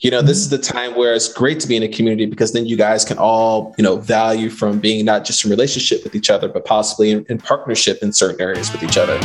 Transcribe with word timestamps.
you 0.00 0.10
know, 0.10 0.22
this 0.22 0.38
is 0.38 0.46
mm-hmm. 0.46 0.56
the 0.56 0.62
time 0.62 0.96
where 0.96 1.12
it's 1.12 1.30
great 1.30 1.60
to 1.60 1.68
be 1.68 1.76
in 1.76 1.82
a 1.82 1.88
community 1.88 2.24
because 2.24 2.52
then 2.52 2.64
you 2.64 2.74
guys 2.74 3.04
can 3.04 3.18
all, 3.18 3.74
you 3.76 3.84
know, 3.84 3.96
value 3.96 4.48
from 4.48 4.78
being 4.78 5.04
not 5.04 5.26
just 5.26 5.44
in 5.44 5.50
relationship 5.50 6.02
with 6.04 6.14
each 6.14 6.30
other, 6.30 6.48
but 6.48 6.64
possibly 6.64 7.10
in, 7.10 7.26
in 7.28 7.36
partnership 7.36 7.98
in 8.00 8.10
certain 8.10 8.40
areas 8.40 8.72
with 8.72 8.82
each 8.82 8.96
other. 8.96 9.18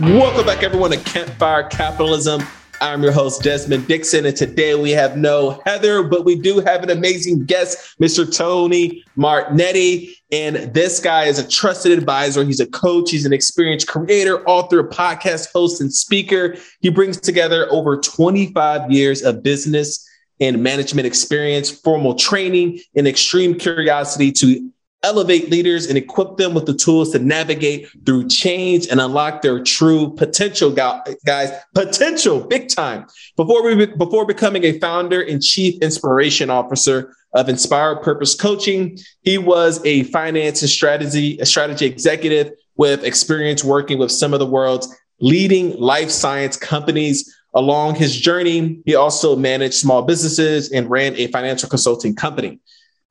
Welcome 0.00 0.46
back, 0.46 0.64
everyone, 0.64 0.90
to 0.90 0.96
Campfire 0.96 1.68
Capitalism. 1.68 2.42
I'm 2.80 3.02
your 3.02 3.12
host, 3.12 3.42
Desmond 3.42 3.88
Dixon, 3.88 4.24
and 4.24 4.36
today 4.36 4.74
we 4.74 4.90
have 4.92 5.16
no 5.16 5.60
Heather, 5.66 6.04
but 6.04 6.24
we 6.24 6.36
do 6.36 6.60
have 6.60 6.82
an 6.82 6.90
amazing 6.90 7.44
guest, 7.44 7.98
Mr. 8.00 8.24
Tony 8.32 9.02
Martignetti. 9.16 10.14
And 10.30 10.72
this 10.72 11.00
guy 11.00 11.24
is 11.24 11.38
a 11.38 11.48
trusted 11.48 11.90
advisor. 11.90 12.44
He's 12.44 12.60
a 12.60 12.66
coach, 12.66 13.10
he's 13.10 13.26
an 13.26 13.32
experienced 13.32 13.88
creator, 13.88 14.46
author, 14.48 14.84
podcast 14.84 15.52
host, 15.52 15.80
and 15.80 15.92
speaker. 15.92 16.56
He 16.80 16.90
brings 16.90 17.18
together 17.18 17.66
over 17.70 17.96
25 17.96 18.90
years 18.92 19.22
of 19.22 19.42
business 19.42 20.06
and 20.40 20.62
management 20.62 21.06
experience, 21.06 21.70
formal 21.70 22.14
training, 22.14 22.80
and 22.94 23.08
extreme 23.08 23.58
curiosity 23.58 24.30
to 24.32 24.70
elevate 25.02 25.50
leaders 25.50 25.86
and 25.86 25.96
equip 25.96 26.36
them 26.36 26.54
with 26.54 26.66
the 26.66 26.74
tools 26.74 27.12
to 27.12 27.18
navigate 27.18 27.88
through 28.04 28.28
change 28.28 28.88
and 28.88 29.00
unlock 29.00 29.42
their 29.42 29.62
true 29.62 30.12
potential 30.14 30.70
guys 30.70 31.52
potential 31.74 32.40
big 32.40 32.68
time. 32.68 33.06
Before 33.36 33.62
we 33.64 33.86
before 33.86 34.26
becoming 34.26 34.64
a 34.64 34.78
founder 34.80 35.20
and 35.20 35.42
chief 35.42 35.80
inspiration 35.80 36.50
officer 36.50 37.14
of 37.34 37.48
inspired 37.48 38.02
purpose 38.02 38.34
coaching 38.34 38.98
he 39.22 39.38
was 39.38 39.84
a 39.84 40.02
finance 40.04 40.62
and 40.62 40.70
strategy 40.70 41.38
a 41.38 41.46
strategy 41.46 41.86
executive 41.86 42.50
with 42.76 43.04
experience 43.04 43.62
working 43.62 43.98
with 43.98 44.10
some 44.10 44.32
of 44.32 44.40
the 44.40 44.46
world's 44.46 44.88
leading 45.20 45.76
life 45.78 46.10
science 46.10 46.56
companies. 46.56 47.34
Along 47.54 47.94
his 47.94 48.16
journey 48.16 48.82
he 48.84 48.94
also 48.94 49.36
managed 49.36 49.74
small 49.74 50.02
businesses 50.02 50.70
and 50.72 50.90
ran 50.90 51.14
a 51.16 51.28
financial 51.28 51.68
consulting 51.68 52.14
company 52.16 52.60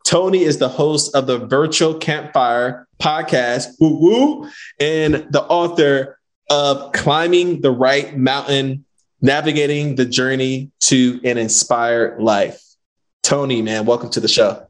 Tony 0.06 0.44
is 0.44 0.58
the 0.58 0.70
host 0.70 1.14
of 1.16 1.28
the 1.28 1.38
Virtual 1.38 1.94
Campfire 1.94 2.88
podcast, 3.00 3.68
woo 3.80 4.00
woo, 4.00 4.50
and 4.80 5.28
the 5.32 5.44
author 5.44 6.18
of 6.50 6.94
Climbing 6.94 7.62
the 7.62 7.72
Right 7.72 8.18
Mountain, 8.18 8.86
Navigating 9.22 9.96
the 9.96 10.06
Journey 10.06 10.72
to 10.82 11.20
an 11.24 11.38
Inspired 11.38 12.22
Life. 12.22 12.62
Tony, 13.22 13.62
man, 13.62 13.86
welcome 13.86 14.10
to 14.12 14.22
the 14.22 14.30
show. 14.30 14.66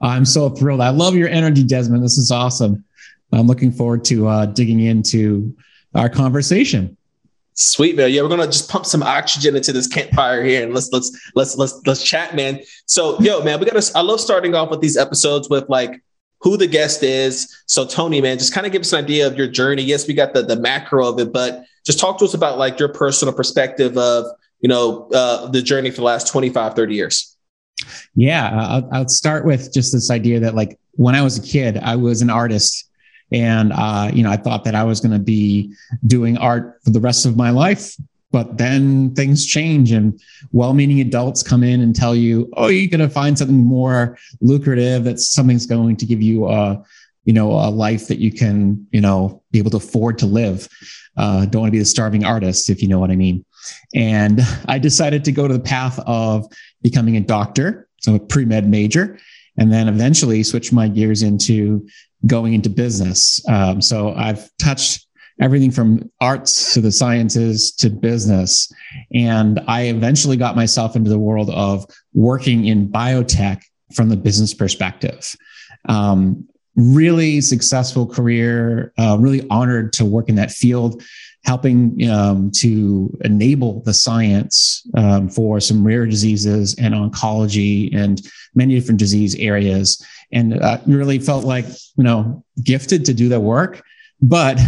I'm 0.00 0.24
so 0.24 0.50
thrilled. 0.50 0.80
I 0.80 0.90
love 0.90 1.14
your 1.14 1.28
energy, 1.28 1.62
Desmond. 1.62 2.04
This 2.04 2.18
is 2.18 2.32
awesome. 2.32 2.84
I'm 3.32 3.46
looking 3.46 3.70
forward 3.70 4.04
to 4.06 4.26
uh, 4.26 4.46
digging 4.46 4.80
into 4.80 5.56
our 5.94 6.08
conversation. 6.08 6.96
Sweet 7.60 7.96
man, 7.96 8.12
yeah, 8.12 8.22
we're 8.22 8.28
gonna 8.28 8.46
just 8.46 8.70
pump 8.70 8.86
some 8.86 9.02
oxygen 9.02 9.56
into 9.56 9.72
this 9.72 9.88
campfire 9.88 10.44
here, 10.44 10.62
and 10.62 10.72
let's 10.72 10.92
let's 10.92 11.10
let's 11.34 11.56
let's 11.56 11.74
let's 11.86 12.04
chat, 12.04 12.36
man. 12.36 12.60
So, 12.86 13.18
yo, 13.18 13.42
man, 13.42 13.58
we 13.58 13.66
gotta. 13.66 13.84
I 13.96 14.00
love 14.00 14.20
starting 14.20 14.54
off 14.54 14.70
with 14.70 14.80
these 14.80 14.96
episodes 14.96 15.50
with 15.50 15.68
like 15.68 16.00
who 16.40 16.56
the 16.56 16.68
guest 16.68 17.02
is. 17.02 17.52
So, 17.66 17.84
Tony, 17.84 18.20
man, 18.20 18.38
just 18.38 18.54
kind 18.54 18.64
of 18.64 18.72
give 18.72 18.82
us 18.82 18.92
an 18.92 19.04
idea 19.04 19.26
of 19.26 19.36
your 19.36 19.48
journey. 19.48 19.82
Yes, 19.82 20.06
we 20.06 20.14
got 20.14 20.34
the 20.34 20.42
the 20.42 20.54
macro 20.54 21.08
of 21.08 21.18
it, 21.18 21.32
but 21.32 21.64
just 21.84 21.98
talk 21.98 22.18
to 22.18 22.26
us 22.26 22.32
about 22.32 22.58
like 22.58 22.78
your 22.78 22.90
personal 22.90 23.34
perspective 23.34 23.98
of 23.98 24.26
you 24.60 24.68
know 24.68 25.08
uh, 25.12 25.48
the 25.48 25.60
journey 25.60 25.90
for 25.90 25.96
the 25.96 26.02
last 26.02 26.28
25, 26.28 26.74
30 26.74 26.94
years. 26.94 27.36
Yeah, 28.14 28.50
I'll, 28.52 28.88
I'll 28.92 29.08
start 29.08 29.44
with 29.44 29.74
just 29.74 29.92
this 29.92 30.12
idea 30.12 30.38
that 30.38 30.54
like 30.54 30.78
when 30.92 31.16
I 31.16 31.22
was 31.22 31.36
a 31.36 31.42
kid, 31.42 31.76
I 31.78 31.96
was 31.96 32.22
an 32.22 32.30
artist 32.30 32.87
and, 33.32 33.72
uh, 33.72 34.10
you 34.12 34.22
know, 34.22 34.30
I 34.30 34.36
thought 34.36 34.64
that 34.64 34.74
I 34.74 34.84
was 34.84 35.00
going 35.00 35.12
to 35.12 35.18
be 35.18 35.74
doing 36.06 36.38
art 36.38 36.80
for 36.82 36.90
the 36.90 37.00
rest 37.00 37.26
of 37.26 37.36
my 37.36 37.50
life. 37.50 37.94
But 38.30 38.58
then 38.58 39.14
things 39.14 39.46
change, 39.46 39.90
and 39.90 40.20
well 40.52 40.74
meaning 40.74 41.00
adults 41.00 41.42
come 41.42 41.62
in 41.62 41.80
and 41.80 41.96
tell 41.96 42.14
you, 42.14 42.50
oh, 42.58 42.68
you're 42.68 42.90
going 42.90 43.00
to 43.00 43.08
find 43.08 43.38
something 43.38 43.56
more 43.56 44.18
lucrative, 44.42 45.04
that 45.04 45.18
something's 45.18 45.64
going 45.64 45.96
to 45.96 46.04
give 46.04 46.20
you 46.20 46.46
a, 46.46 46.84
you 47.24 47.32
know, 47.32 47.52
a 47.52 47.70
life 47.70 48.06
that 48.08 48.18
you 48.18 48.30
can, 48.30 48.86
you 48.90 49.00
know, 49.00 49.42
be 49.50 49.58
able 49.58 49.70
to 49.70 49.78
afford 49.78 50.18
to 50.18 50.26
live. 50.26 50.68
Uh, 51.16 51.46
don't 51.46 51.62
want 51.62 51.68
to 51.68 51.72
be 51.72 51.78
the 51.78 51.86
starving 51.86 52.24
artist, 52.24 52.68
if 52.68 52.82
you 52.82 52.88
know 52.88 52.98
what 52.98 53.10
I 53.10 53.16
mean. 53.16 53.46
And 53.94 54.40
I 54.66 54.78
decided 54.78 55.24
to 55.24 55.32
go 55.32 55.48
to 55.48 55.54
the 55.54 55.60
path 55.60 55.98
of 56.06 56.46
becoming 56.82 57.16
a 57.16 57.20
doctor, 57.20 57.88
so 57.96 58.14
a 58.14 58.20
pre 58.20 58.44
med 58.44 58.68
major, 58.68 59.18
and 59.58 59.72
then 59.72 59.88
eventually 59.88 60.42
switch 60.42 60.72
my 60.72 60.88
gears 60.88 61.22
into 61.22 61.86
going 62.26 62.54
into 62.54 62.70
business. 62.70 63.46
Um, 63.48 63.80
so 63.80 64.12
I've 64.14 64.50
touched 64.58 65.06
everything 65.40 65.70
from 65.70 66.10
arts 66.20 66.74
to 66.74 66.80
the 66.80 66.90
sciences 66.90 67.72
to 67.72 67.90
business. 67.90 68.72
And 69.14 69.60
I 69.68 69.82
eventually 69.82 70.36
got 70.36 70.56
myself 70.56 70.96
into 70.96 71.10
the 71.10 71.18
world 71.18 71.50
of 71.50 71.86
working 72.12 72.66
in 72.66 72.88
biotech 72.88 73.62
from 73.94 74.08
the 74.08 74.16
business 74.16 74.52
perspective. 74.52 75.36
Um, 75.88 76.48
really 76.78 77.40
successful 77.40 78.06
career, 78.06 78.92
uh, 78.98 79.16
really 79.18 79.46
honored 79.50 79.92
to 79.94 80.04
work 80.04 80.28
in 80.28 80.36
that 80.36 80.50
field, 80.50 81.02
helping 81.44 82.08
um, 82.08 82.50
to 82.52 83.16
enable 83.24 83.82
the 83.82 83.92
science 83.92 84.86
um, 84.96 85.28
for 85.28 85.60
some 85.60 85.84
rare 85.84 86.06
diseases 86.06 86.74
and 86.78 86.94
oncology 86.94 87.94
and 87.94 88.22
many 88.54 88.74
different 88.74 88.98
disease 88.98 89.34
areas. 89.36 90.04
And 90.30 90.62
uh, 90.62 90.78
really 90.86 91.18
felt 91.18 91.44
like 91.44 91.66
you 91.96 92.04
know 92.04 92.44
gifted 92.62 93.04
to 93.06 93.14
do 93.14 93.28
that 93.30 93.40
work. 93.40 93.82
But 94.20 94.58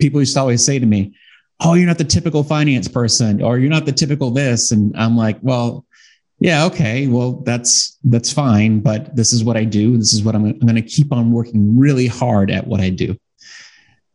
people 0.00 0.20
used 0.20 0.34
to 0.34 0.40
always 0.40 0.64
say 0.64 0.78
to 0.78 0.86
me 0.86 1.14
oh 1.60 1.74
you're 1.74 1.86
not 1.86 1.98
the 1.98 2.04
typical 2.04 2.44
finance 2.44 2.86
person 2.88 3.42
or 3.42 3.58
you're 3.58 3.70
not 3.70 3.84
the 3.84 3.92
typical 3.92 4.30
this. 4.30 4.70
And 4.70 4.96
i'm 4.96 5.16
like 5.16 5.38
well 5.42 5.84
yeah 6.40 6.64
okay 6.64 7.06
well 7.06 7.32
that's 7.44 7.98
that's 8.04 8.32
fine 8.32 8.80
but 8.80 9.14
this 9.16 9.32
is 9.32 9.42
what 9.42 9.56
i 9.56 9.64
do 9.64 9.96
this 9.96 10.12
is 10.12 10.22
what 10.22 10.34
i'm, 10.34 10.44
I'm 10.44 10.58
going 10.60 10.76
to 10.76 10.82
keep 10.82 11.12
on 11.12 11.32
working 11.32 11.78
really 11.78 12.06
hard 12.06 12.50
at 12.50 12.66
what 12.66 12.80
i 12.80 12.90
do 12.90 13.16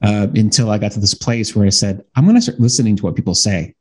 uh, 0.01 0.27
until 0.35 0.69
i 0.69 0.77
got 0.77 0.91
to 0.93 0.99
this 0.99 1.13
place 1.13 1.55
where 1.55 1.65
i 1.65 1.69
said 1.69 2.03
i'm 2.15 2.25
going 2.25 2.35
to 2.35 2.41
start 2.41 2.59
listening 2.59 2.95
to 2.97 3.03
what 3.03 3.15
people 3.15 3.35
say 3.35 3.75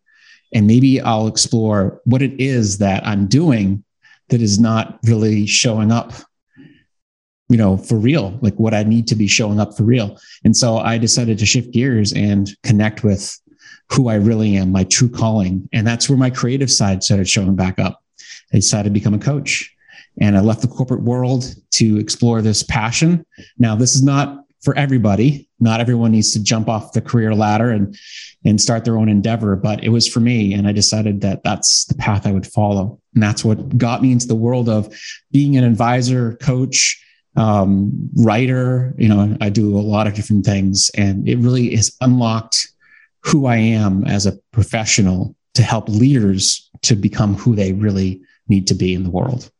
and 0.54 0.66
maybe 0.66 1.00
i'll 1.00 1.26
explore 1.28 2.00
what 2.04 2.22
it 2.22 2.38
is 2.40 2.78
that 2.78 3.06
i'm 3.06 3.26
doing 3.26 3.84
that 4.28 4.40
is 4.40 4.58
not 4.58 4.98
really 5.04 5.46
showing 5.46 5.92
up 5.92 6.12
you 7.52 7.58
know, 7.58 7.76
for 7.76 7.98
real, 7.98 8.38
like 8.40 8.54
what 8.54 8.72
I 8.72 8.82
need 8.82 9.06
to 9.08 9.14
be 9.14 9.26
showing 9.26 9.60
up 9.60 9.76
for 9.76 9.82
real. 9.82 10.18
And 10.42 10.56
so 10.56 10.78
I 10.78 10.96
decided 10.96 11.38
to 11.38 11.44
shift 11.44 11.70
gears 11.70 12.14
and 12.14 12.48
connect 12.62 13.04
with 13.04 13.38
who 13.90 14.08
I 14.08 14.14
really 14.14 14.56
am, 14.56 14.72
my 14.72 14.84
true 14.84 15.10
calling. 15.10 15.68
And 15.70 15.86
that's 15.86 16.08
where 16.08 16.16
my 16.16 16.30
creative 16.30 16.70
side 16.70 17.02
started 17.04 17.28
showing 17.28 17.54
back 17.54 17.78
up. 17.78 18.01
I 18.52 18.56
decided 18.56 18.90
to 18.90 18.90
become 18.90 19.14
a 19.14 19.18
coach 19.18 19.74
and 20.20 20.36
I 20.36 20.40
left 20.40 20.62
the 20.62 20.68
corporate 20.68 21.02
world 21.02 21.54
to 21.72 21.98
explore 21.98 22.42
this 22.42 22.62
passion. 22.62 23.24
Now, 23.58 23.76
this 23.76 23.94
is 23.94 24.02
not 24.02 24.44
for 24.62 24.76
everybody. 24.76 25.48
Not 25.58 25.80
everyone 25.80 26.12
needs 26.12 26.32
to 26.32 26.42
jump 26.42 26.68
off 26.68 26.92
the 26.92 27.00
career 27.00 27.34
ladder 27.34 27.70
and, 27.70 27.96
and 28.44 28.60
start 28.60 28.84
their 28.84 28.98
own 28.98 29.08
endeavor, 29.08 29.56
but 29.56 29.82
it 29.82 29.88
was 29.88 30.06
for 30.06 30.20
me. 30.20 30.54
And 30.54 30.68
I 30.68 30.72
decided 30.72 31.20
that 31.22 31.42
that's 31.42 31.86
the 31.86 31.94
path 31.94 32.26
I 32.26 32.32
would 32.32 32.46
follow. 32.46 33.00
And 33.14 33.22
that's 33.22 33.44
what 33.44 33.76
got 33.76 34.02
me 34.02 34.12
into 34.12 34.28
the 34.28 34.36
world 34.36 34.68
of 34.68 34.94
being 35.32 35.56
an 35.56 35.64
advisor, 35.64 36.34
coach, 36.36 37.02
um, 37.36 38.10
writer. 38.16 38.94
You 38.98 39.08
know, 39.08 39.36
I 39.40 39.48
do 39.48 39.76
a 39.76 39.80
lot 39.80 40.06
of 40.06 40.14
different 40.14 40.44
things, 40.44 40.90
and 40.96 41.26
it 41.28 41.38
really 41.38 41.74
has 41.74 41.96
unlocked 42.00 42.68
who 43.24 43.46
I 43.46 43.56
am 43.56 44.04
as 44.04 44.26
a 44.26 44.38
professional 44.52 45.34
to 45.54 45.62
help 45.62 45.88
leaders 45.88 46.70
to 46.82 46.94
become 46.94 47.34
who 47.34 47.54
they 47.54 47.72
really 47.72 48.20
need 48.48 48.66
to 48.68 48.74
be 48.74 48.94
in 48.94 49.04
the 49.04 49.10
world. 49.10 49.50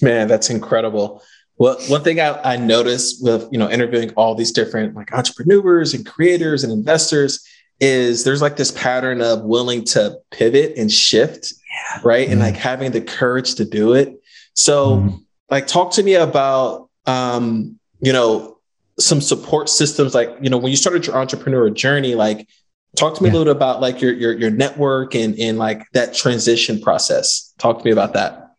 Man, 0.00 0.28
that's 0.28 0.50
incredible. 0.50 1.22
Well, 1.56 1.78
one 1.86 2.02
thing 2.02 2.20
I, 2.20 2.54
I 2.54 2.56
noticed 2.56 3.22
with 3.22 3.48
you 3.52 3.58
know 3.58 3.70
interviewing 3.70 4.10
all 4.14 4.34
these 4.34 4.52
different 4.52 4.94
like 4.94 5.12
entrepreneurs 5.12 5.94
and 5.94 6.04
creators 6.04 6.64
and 6.64 6.72
investors 6.72 7.46
is 7.80 8.24
there's 8.24 8.42
like 8.42 8.56
this 8.56 8.70
pattern 8.72 9.20
of 9.20 9.42
willing 9.42 9.84
to 9.84 10.18
pivot 10.30 10.76
and 10.76 10.90
shift, 10.90 11.52
yeah. 11.52 12.00
right? 12.02 12.28
And 12.28 12.40
like 12.40 12.56
having 12.56 12.92
the 12.92 13.00
courage 13.00 13.54
to 13.56 13.64
do 13.64 13.94
it. 13.94 14.20
So 14.54 14.96
mm-hmm 14.96 15.16
like 15.50 15.66
talk 15.66 15.92
to 15.92 16.02
me 16.02 16.14
about 16.14 16.88
um, 17.06 17.78
you 18.00 18.12
know 18.12 18.58
some 18.98 19.20
support 19.20 19.68
systems 19.68 20.14
like 20.14 20.30
you 20.40 20.50
know 20.50 20.58
when 20.58 20.70
you 20.70 20.76
started 20.76 21.06
your 21.06 21.16
entrepreneur 21.16 21.68
journey 21.70 22.14
like 22.14 22.48
talk 22.96 23.14
to 23.16 23.22
me 23.22 23.28
yeah. 23.28 23.32
a 23.32 23.36
little 23.36 23.52
bit 23.52 23.56
about 23.56 23.80
like 23.80 24.00
your, 24.00 24.12
your 24.12 24.32
your 24.32 24.50
network 24.50 25.14
and 25.14 25.38
and 25.38 25.58
like 25.58 25.90
that 25.92 26.14
transition 26.14 26.80
process 26.80 27.52
talk 27.58 27.78
to 27.78 27.84
me 27.84 27.90
about 27.90 28.12
that 28.12 28.54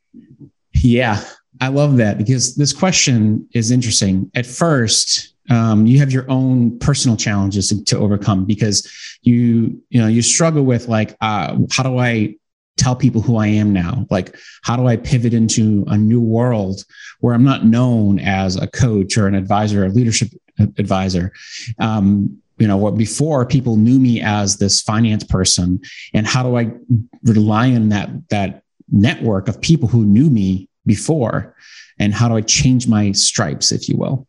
yeah 0.74 1.24
i 1.62 1.68
love 1.68 1.98
that 1.98 2.18
because 2.18 2.56
this 2.56 2.74
question 2.74 3.48
is 3.54 3.72
interesting 3.72 4.30
at 4.36 4.46
first 4.46 5.34
um, 5.48 5.86
you 5.86 6.00
have 6.00 6.12
your 6.12 6.26
own 6.28 6.80
personal 6.80 7.16
challenges 7.16 7.70
to, 7.70 7.84
to, 7.84 8.00
overcome 8.00 8.46
because 8.46 8.92
you 9.22 9.80
you 9.90 10.02
know 10.02 10.08
you 10.08 10.24
struggle 10.24 10.64
with 10.64 10.88
like 10.88 11.16
uh, 11.22 11.56
how 11.72 11.84
do 11.84 12.00
i 12.00 12.36
tell 12.78 12.96
people 12.96 13.22
who 13.22 13.38
I 13.38 13.48
am 13.48 13.72
now? 13.72 14.06
Like, 14.10 14.36
how 14.64 14.76
do 14.76 14.88
I 14.88 14.98
pivot 14.98 15.34
into 15.34 15.86
a 15.88 15.98
new 15.98 16.20
world 16.20 16.84
where 17.20 17.34
I'm 17.34 17.44
not 17.44 17.66
known 17.66 18.20
as 18.20 18.58
a 18.58 18.68
coach 18.68 19.18
or 19.18 19.28
an 19.28 19.36
advisor, 19.36 19.86
a 19.86 19.90
leadership 19.90 20.30
advisor? 20.60 21.32
Um, 21.80 22.42
you 22.58 22.68
know 22.68 22.78
what 22.78 22.98
before 22.98 23.46
people 23.46 23.76
knew 23.76 24.00
me 24.00 24.22
as 24.22 24.58
this 24.58 24.82
finance 24.82 25.24
person 25.24 25.80
and 26.14 26.26
how 26.26 26.42
do 26.42 26.58
i 26.58 26.72
rely 27.24 27.72
on 27.72 27.90
that 27.90 28.10
that 28.30 28.64
network 28.92 29.48
of 29.48 29.62
people 29.62 29.88
who 29.88 30.06
knew 30.06 30.30
me 30.30 30.70
before? 30.86 31.56
And 31.98 32.14
how 32.14 32.28
do 32.28 32.36
i 32.36 32.42
change 32.42 32.88
my 32.88 33.12
stripes 33.12 33.72
if 33.72 33.88
you 33.88 33.98
will? 33.98 34.28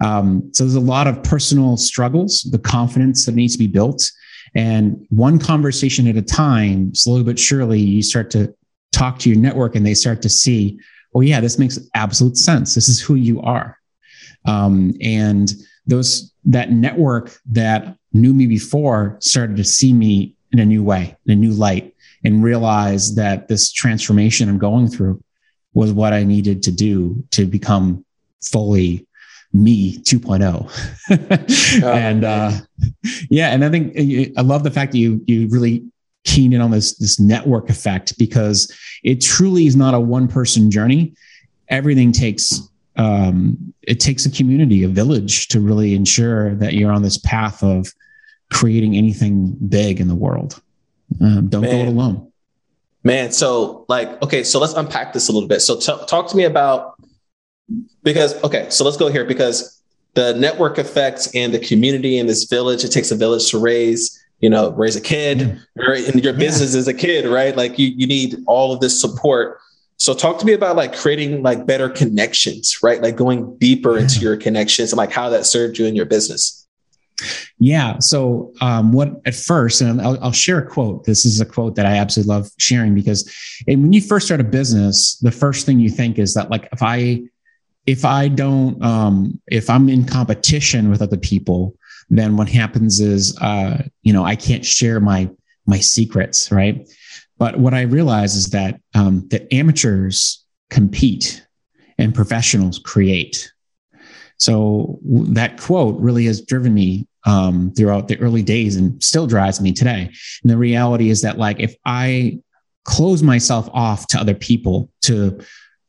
Um, 0.00 0.50
so 0.52 0.64
there's 0.64 0.76
a 0.76 0.80
lot 0.80 1.06
of 1.06 1.22
personal 1.22 1.76
struggles 1.76 2.46
the 2.52 2.58
confidence 2.58 3.26
that 3.26 3.34
needs 3.34 3.54
to 3.54 3.58
be 3.58 3.66
built. 3.66 4.10
And 4.54 5.04
one 5.10 5.38
conversation 5.38 6.06
at 6.06 6.16
a 6.16 6.22
time 6.22 6.94
slowly 6.94 7.24
but 7.24 7.38
surely 7.38 7.80
you 7.80 8.02
start 8.02 8.30
to 8.30 8.54
talk 8.92 9.18
to 9.20 9.28
your 9.28 9.38
network 9.38 9.74
and 9.74 9.84
they 9.84 9.94
start 9.94 10.22
to 10.22 10.28
see 10.28 10.78
oh 11.14 11.20
yeah 11.20 11.40
this 11.40 11.58
makes 11.58 11.78
absolute 11.94 12.36
sense. 12.36 12.74
This 12.74 12.88
is 12.88 13.00
who 13.00 13.16
you 13.16 13.40
are. 13.42 13.76
Um, 14.46 14.94
and 15.02 15.52
those 15.86 16.32
that 16.44 16.70
network 16.70 17.38
that 17.50 17.96
knew 18.12 18.32
me 18.32 18.46
before 18.46 19.16
started 19.20 19.56
to 19.56 19.64
see 19.64 19.92
me 19.92 20.34
in 20.52 20.58
a 20.58 20.64
new 20.64 20.82
way, 20.82 21.16
in 21.26 21.32
a 21.32 21.36
new 21.36 21.52
light, 21.52 21.94
and 22.24 22.42
realize 22.42 23.14
that 23.16 23.48
this 23.48 23.70
transformation 23.72 24.48
I'm 24.48 24.58
going 24.58 24.88
through 24.88 25.22
was 25.74 25.92
what 25.92 26.12
I 26.12 26.24
needed 26.24 26.62
to 26.64 26.72
do 26.72 27.22
to 27.30 27.46
become 27.46 28.04
fully 28.42 29.06
me 29.52 29.98
2.0. 29.98 31.82
oh, 31.82 31.88
and 31.92 32.24
uh, 32.24 32.52
yeah, 33.30 33.48
and 33.48 33.64
I 33.64 33.70
think 33.70 33.94
I 34.36 34.40
love 34.42 34.62
the 34.62 34.70
fact 34.70 34.92
that 34.92 34.98
you 34.98 35.22
you 35.26 35.48
really 35.48 35.84
keen 36.24 36.52
in 36.52 36.60
on 36.60 36.70
this 36.70 36.96
this 36.96 37.18
network 37.18 37.70
effect 37.70 38.18
because 38.18 38.72
it 39.02 39.20
truly 39.20 39.66
is 39.66 39.76
not 39.76 39.94
a 39.94 40.00
one 40.00 40.28
person 40.28 40.70
journey. 40.70 41.14
Everything 41.68 42.12
takes 42.12 42.60
um, 42.98 43.72
it 43.82 44.00
takes 44.00 44.26
a 44.26 44.30
community, 44.30 44.82
a 44.82 44.88
village 44.88 45.48
to 45.48 45.60
really 45.60 45.94
ensure 45.94 46.54
that 46.56 46.74
you're 46.74 46.92
on 46.92 47.02
this 47.02 47.16
path 47.16 47.62
of 47.62 47.92
creating 48.52 48.96
anything 48.96 49.56
big 49.68 50.00
in 50.00 50.08
the 50.08 50.14
world. 50.14 50.60
Um, 51.20 51.48
don't 51.48 51.62
Man. 51.62 51.70
go 51.70 51.78
it 51.78 51.88
alone. 51.88 52.32
Man, 53.04 53.30
so 53.32 53.86
like, 53.88 54.20
okay, 54.22 54.42
so 54.42 54.58
let's 54.58 54.74
unpack 54.74 55.12
this 55.12 55.28
a 55.28 55.32
little 55.32 55.48
bit. 55.48 55.60
So 55.60 55.78
t- 55.78 56.06
talk 56.06 56.28
to 56.28 56.36
me 56.36 56.44
about 56.44 57.00
because 58.02 58.42
okay, 58.42 58.66
so 58.70 58.84
let's 58.84 58.96
go 58.96 59.08
here 59.08 59.24
because 59.24 59.80
the 60.14 60.34
network 60.34 60.78
effects 60.78 61.32
and 61.34 61.54
the 61.54 61.58
community 61.58 62.18
in 62.18 62.26
this 62.26 62.44
village. 62.44 62.82
It 62.82 62.88
takes 62.88 63.10
a 63.10 63.16
village 63.16 63.50
to 63.50 63.58
raise, 63.58 64.20
you 64.40 64.50
know, 64.50 64.72
raise 64.72 64.96
a 64.96 65.00
kid, 65.00 65.60
right? 65.76 66.06
And 66.08 66.22
your 66.24 66.32
business 66.32 66.74
yeah. 66.74 66.80
is 66.80 66.88
a 66.88 66.94
kid, 66.94 67.26
right? 67.26 67.56
Like 67.56 67.78
you, 67.78 67.88
you 67.88 68.06
need 68.06 68.36
all 68.46 68.72
of 68.72 68.80
this 68.80 69.00
support. 69.00 69.60
So 69.98 70.14
talk 70.14 70.38
to 70.38 70.46
me 70.46 70.52
about 70.52 70.76
like 70.76 70.96
creating 70.96 71.42
like 71.42 71.66
better 71.66 71.88
connections, 71.88 72.78
right? 72.82 73.02
Like 73.02 73.16
going 73.16 73.58
deeper 73.58 73.98
into 73.98 74.20
your 74.20 74.36
connections 74.36 74.92
and 74.92 74.96
like 74.96 75.10
how 75.10 75.28
that 75.30 75.44
served 75.44 75.76
you 75.76 75.86
in 75.86 75.96
your 75.96 76.06
business. 76.06 76.66
Yeah. 77.58 77.98
So, 77.98 78.52
um, 78.60 78.92
what 78.92 79.20
at 79.26 79.34
first, 79.34 79.80
and 79.80 80.00
I'll, 80.00 80.22
I'll, 80.22 80.32
share 80.32 80.58
a 80.58 80.66
quote. 80.66 81.04
This 81.04 81.24
is 81.24 81.40
a 81.40 81.44
quote 81.44 81.74
that 81.74 81.84
I 81.84 81.96
absolutely 81.96 82.32
love 82.32 82.48
sharing 82.58 82.94
because 82.94 83.28
when 83.66 83.92
you 83.92 84.00
first 84.00 84.26
start 84.26 84.40
a 84.40 84.44
business, 84.44 85.18
the 85.18 85.32
first 85.32 85.66
thing 85.66 85.80
you 85.80 85.90
think 85.90 86.20
is 86.20 86.34
that, 86.34 86.48
like, 86.48 86.68
if 86.70 86.80
I, 86.80 87.22
if 87.86 88.04
I 88.04 88.28
don't, 88.28 88.80
um, 88.84 89.40
if 89.48 89.68
I'm 89.68 89.88
in 89.88 90.04
competition 90.04 90.90
with 90.90 91.02
other 91.02 91.16
people, 91.16 91.74
then 92.08 92.36
what 92.36 92.48
happens 92.48 93.00
is, 93.00 93.36
uh, 93.38 93.82
you 94.02 94.12
know, 94.12 94.24
I 94.24 94.36
can't 94.36 94.64
share 94.64 95.00
my 95.00 95.28
my 95.66 95.80
secrets, 95.80 96.52
right? 96.52 96.88
But 97.38 97.58
what 97.58 97.74
I 97.74 97.82
realize 97.82 98.34
is 98.34 98.50
that 98.50 98.80
um, 98.94 99.26
that 99.28 99.52
amateurs 99.52 100.44
compete 100.70 101.46
and 101.96 102.14
professionals 102.14 102.78
create. 102.78 103.52
So 104.36 104.98
that 105.02 105.60
quote 105.60 105.98
really 106.00 106.26
has 106.26 106.40
driven 106.40 106.74
me 106.74 107.06
um, 107.26 107.72
throughout 107.76 108.08
the 108.08 108.18
early 108.20 108.42
days 108.42 108.76
and 108.76 109.02
still 109.02 109.26
drives 109.26 109.60
me 109.60 109.72
today. 109.72 110.12
And 110.42 110.50
the 110.50 110.56
reality 110.56 111.10
is 111.10 111.22
that, 111.22 111.38
like, 111.38 111.60
if 111.60 111.74
I 111.84 112.40
close 112.84 113.22
myself 113.22 113.68
off 113.72 114.06
to 114.08 114.18
other 114.18 114.34
people, 114.34 114.90
to 115.02 115.40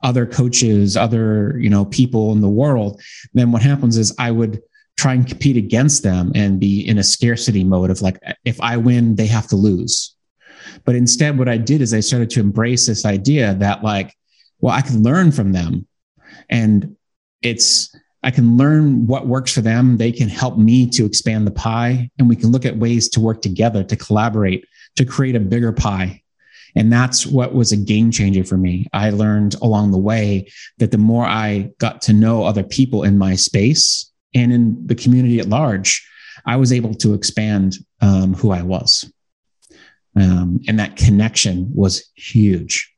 other 0.04 0.26
coaches, 0.26 0.98
other 0.98 1.58
you 1.60 1.70
know 1.70 1.86
people 1.86 2.32
in 2.32 2.42
the 2.42 2.50
world, 2.50 3.02
then 3.34 3.52
what 3.52 3.62
happens 3.62 3.98
is 3.98 4.16
I 4.18 4.32
would 4.32 4.62
try 4.98 5.14
and 5.14 5.26
compete 5.26 5.56
against 5.56 6.04
them 6.04 6.32
and 6.36 6.60
be 6.60 6.86
in 6.86 6.98
a 6.98 7.04
scarcity 7.04 7.64
mode 7.64 7.90
of 7.90 8.02
like, 8.02 8.20
if 8.44 8.60
I 8.60 8.76
win, 8.76 9.16
they 9.16 9.28
have 9.28 9.48
to 9.48 9.56
lose. 9.56 10.14
But 10.86 10.96
instead, 10.96 11.38
what 11.38 11.50
I 11.50 11.58
did 11.58 11.82
is 11.82 11.94
I 11.94 12.00
started 12.00 12.30
to 12.32 12.40
embrace 12.40 12.86
this 12.86 13.06
idea 13.06 13.54
that, 13.56 13.84
like, 13.84 14.16
well, 14.60 14.76
I 14.76 14.82
can 14.82 15.04
learn 15.04 15.32
from 15.32 15.52
them. 15.52 15.88
And 16.50 16.96
it's, 17.42 17.96
I 18.24 18.32
can 18.32 18.58
learn 18.58 19.08
what 19.08 19.28
works 19.28 19.54
for 19.54 19.62
them. 19.62 19.98
They 19.98 20.12
can 20.12 20.30
help 20.30 20.58
me 20.58 20.90
to 20.92 21.06
expand 21.06 21.48
the 21.48 21.52
pie. 21.52 22.10
And 22.20 22.28
we 22.28 22.36
can 22.36 22.52
look 22.52 22.66
at 22.66 22.78
ways 22.78 23.10
to 23.10 23.20
work 23.20 23.42
together, 23.42 23.84
to 23.84 23.96
collaborate, 23.96 24.66
to 24.96 25.06
create 25.06 25.36
a 25.36 25.40
bigger 25.40 25.72
pie. 25.72 26.22
And 26.76 26.92
that's 26.92 27.26
what 27.26 27.54
was 27.54 27.72
a 27.72 27.78
game 27.78 28.12
changer 28.12 28.44
for 28.44 28.58
me. 28.58 28.88
I 28.94 29.10
learned 29.10 29.56
along 29.62 29.92
the 29.92 29.98
way 29.98 30.52
that 30.78 30.92
the 30.92 30.98
more 30.98 31.26
I 31.26 31.72
got 31.80 32.02
to 32.04 32.14
know 32.14 32.44
other 32.44 32.64
people 32.64 33.04
in 33.04 33.18
my 33.18 33.36
space 33.36 34.12
and 34.36 34.54
in 34.54 34.86
the 34.86 34.96
community 34.96 35.40
at 35.40 35.50
large, 35.50 36.08
I 36.46 36.58
was 36.58 36.72
able 36.72 36.94
to 36.96 37.14
expand 37.14 37.78
um, 38.02 38.34
who 38.34 38.52
I 38.52 38.62
was. 38.62 39.12
Um, 40.16 40.62
and 40.68 40.80
that 40.80 40.96
connection 40.96 41.72
was 41.74 42.10
huge. 42.16 42.94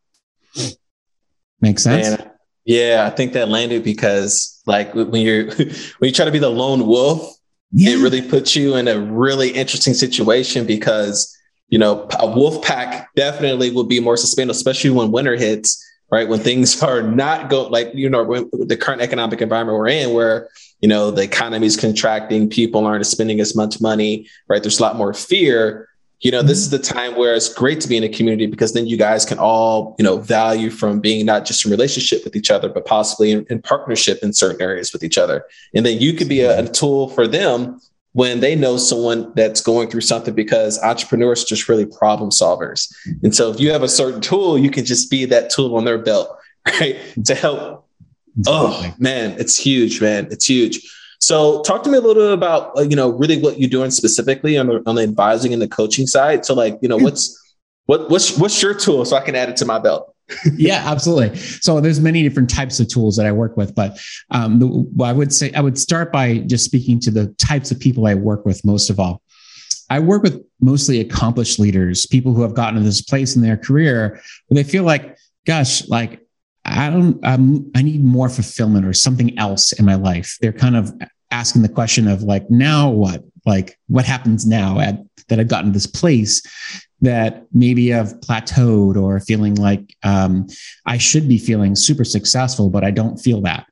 Makes 1.59 1.83
sense? 1.83 2.19
Man, 2.19 2.31
yeah, 2.65 3.07
I 3.11 3.15
think 3.15 3.33
that 3.33 3.49
landed 3.49 3.83
because 3.83 4.61
like 4.65 4.93
when 4.93 5.15
you're 5.15 5.45
when 5.55 5.75
you 6.01 6.11
try 6.11 6.25
to 6.25 6.31
be 6.31 6.39
the 6.39 6.49
lone 6.49 6.85
wolf, 6.85 7.35
yeah. 7.71 7.91
it 7.91 8.01
really 8.01 8.21
puts 8.21 8.55
you 8.55 8.75
in 8.75 8.87
a 8.87 8.99
really 8.99 9.49
interesting 9.49 9.93
situation 9.93 10.65
because 10.65 11.35
you 11.69 11.77
know 11.77 12.07
a 12.19 12.27
wolf 12.27 12.63
pack 12.63 13.09
definitely 13.15 13.71
will 13.71 13.83
be 13.83 13.99
more 13.99 14.17
sustainable, 14.17 14.51
especially 14.51 14.89
when 14.89 15.11
winter 15.11 15.35
hits, 15.35 15.83
right? 16.11 16.27
When 16.27 16.39
things 16.39 16.81
are 16.83 17.01
not 17.01 17.49
go 17.49 17.67
like 17.67 17.91
you 17.93 18.09
know 18.09 18.49
the 18.51 18.77
current 18.77 19.01
economic 19.01 19.41
environment 19.41 19.77
we're 19.77 19.87
in, 19.89 20.13
where 20.13 20.49
you 20.81 20.89
know 20.89 21.11
the 21.11 21.23
economy 21.23 21.67
is 21.67 21.77
contracting, 21.77 22.49
people 22.49 22.85
aren't 22.85 23.05
spending 23.05 23.39
as 23.39 23.55
much 23.55 23.79
money, 23.81 24.27
right? 24.47 24.63
There's 24.63 24.79
a 24.79 24.83
lot 24.83 24.95
more 24.95 25.13
fear 25.13 25.89
you 26.21 26.29
know, 26.31 26.41
this 26.43 26.59
is 26.59 26.67
mm-hmm. 26.67 26.77
the 26.77 26.83
time 26.83 27.15
where 27.15 27.33
it's 27.33 27.51
great 27.51 27.81
to 27.81 27.87
be 27.87 27.97
in 27.97 28.03
a 28.03 28.09
community 28.09 28.45
because 28.45 28.73
then 28.73 28.87
you 28.87 28.95
guys 28.95 29.25
can 29.25 29.39
all, 29.39 29.95
you 29.97 30.03
know, 30.03 30.17
value 30.17 30.69
from 30.69 30.99
being 30.99 31.25
not 31.25 31.45
just 31.45 31.65
in 31.65 31.71
relationship 31.71 32.23
with 32.23 32.35
each 32.35 32.51
other, 32.51 32.69
but 32.69 32.85
possibly 32.85 33.31
in, 33.31 33.45
in 33.49 33.61
partnership 33.61 34.19
in 34.21 34.31
certain 34.31 34.61
areas 34.61 34.93
with 34.93 35.03
each 35.03 35.17
other. 35.17 35.45
And 35.73 35.85
then 35.85 35.99
you 35.99 36.13
could 36.13 36.29
be 36.29 36.41
a, 36.41 36.59
a, 36.59 36.63
mm-hmm. 36.63 36.73
tool 36.73 37.09
for 37.09 37.27
them 37.27 37.81
when 38.13 38.39
they 38.39 38.55
know 38.55 38.77
someone 38.77 39.31
that's 39.35 39.61
going 39.61 39.89
through 39.89 40.01
something 40.01 40.35
because 40.35 40.81
entrepreneurs 40.83 41.43
are 41.43 41.47
just 41.47 41.67
really 41.67 41.85
problem 41.85 42.29
solvers. 42.29 42.93
And 43.23 43.33
so 43.33 43.51
if 43.51 43.59
you 43.59 43.71
have 43.71 43.83
a 43.83 43.89
certain 43.89 44.21
tool, 44.21 44.57
you 44.57 44.69
can 44.69 44.85
just 44.85 45.09
be 45.09 45.25
that 45.25 45.49
tool 45.49 45.75
on 45.75 45.85
their 45.85 45.97
belt, 45.97 46.37
right? 46.79 46.97
To 47.25 47.35
help. 47.35 47.87
Oh 48.47 48.93
man, 48.97 49.35
it's 49.39 49.57
huge, 49.57 50.01
man. 50.01 50.27
It's 50.31 50.45
huge. 50.45 50.79
So 51.21 51.61
talk 51.61 51.83
to 51.83 51.89
me 51.89 51.97
a 51.97 52.01
little 52.01 52.21
bit 52.21 52.33
about, 52.33 52.75
uh, 52.77 52.81
you 52.81 52.95
know, 52.95 53.11
really 53.11 53.39
what 53.39 53.59
you're 53.59 53.69
doing 53.69 53.91
specifically 53.91 54.57
on 54.57 54.67
the, 54.67 54.83
on 54.87 54.95
the 54.95 55.03
advising 55.03 55.53
and 55.53 55.61
the 55.61 55.67
coaching 55.67 56.07
side. 56.07 56.45
So 56.45 56.55
like, 56.55 56.79
you 56.81 56.89
know, 56.89 56.97
what's, 56.97 57.55
what, 57.85 58.09
what's, 58.09 58.37
what's 58.37 58.59
your 58.61 58.73
tool 58.73 59.05
so 59.05 59.15
I 59.15 59.21
can 59.21 59.35
add 59.35 59.47
it 59.47 59.55
to 59.57 59.65
my 59.65 59.77
belt? 59.77 60.15
yeah, 60.55 60.81
absolutely. 60.85 61.37
So 61.37 61.79
there's 61.79 61.99
many 61.99 62.23
different 62.23 62.49
types 62.49 62.79
of 62.79 62.87
tools 62.87 63.17
that 63.17 63.27
I 63.27 63.31
work 63.31 63.55
with, 63.55 63.75
but 63.75 63.99
um, 64.31 64.59
the, 64.59 64.67
well, 64.67 65.09
I 65.09 65.13
would 65.13 65.31
say 65.31 65.51
I 65.53 65.61
would 65.61 65.77
start 65.77 66.11
by 66.11 66.39
just 66.39 66.65
speaking 66.65 66.99
to 67.01 67.11
the 67.11 67.27
types 67.37 67.69
of 67.69 67.79
people 67.79 68.07
I 68.07 68.15
work 68.15 68.43
with 68.45 68.65
most 68.65 68.89
of 68.89 68.99
all. 68.99 69.21
I 69.91 69.99
work 69.99 70.23
with 70.23 70.43
mostly 70.59 71.01
accomplished 71.01 71.59
leaders, 71.59 72.05
people 72.05 72.33
who 72.33 72.41
have 72.41 72.55
gotten 72.55 72.75
to 72.75 72.81
this 72.81 73.01
place 73.01 73.35
in 73.35 73.41
their 73.41 73.57
career 73.57 74.21
where 74.47 74.63
they 74.63 74.67
feel 74.67 74.83
like, 74.83 75.17
gosh, 75.45 75.87
like 75.87 76.25
I 76.63 76.89
don't, 76.89 77.19
I 77.23 77.81
need 77.81 78.03
more 78.03 78.29
fulfillment 78.29 78.85
or 78.85 78.93
something 78.93 79.37
else 79.37 79.71
in 79.71 79.85
my 79.85 79.95
life. 79.95 80.37
They're 80.41 80.53
kind 80.53 80.75
of 80.75 80.93
asking 81.31 81.63
the 81.63 81.69
question 81.69 82.07
of 82.07 82.23
like, 82.23 82.49
now 82.49 82.89
what? 82.89 83.23
Like, 83.45 83.79
what 83.87 84.05
happens 84.05 84.45
now 84.45 84.79
at, 84.79 84.99
that 85.27 85.39
I've 85.39 85.47
gotten 85.47 85.71
to 85.71 85.73
this 85.73 85.87
place 85.87 86.41
that 87.01 87.47
maybe 87.51 87.93
I've 87.93 88.19
plateaued 88.19 88.95
or 88.95 89.19
feeling 89.19 89.55
like 89.55 89.95
um, 90.03 90.47
I 90.85 90.97
should 90.97 91.27
be 91.27 91.39
feeling 91.39 91.75
super 91.75 92.03
successful, 92.03 92.69
but 92.69 92.83
I 92.83 92.91
don't 92.91 93.17
feel 93.17 93.41
that. 93.41 93.65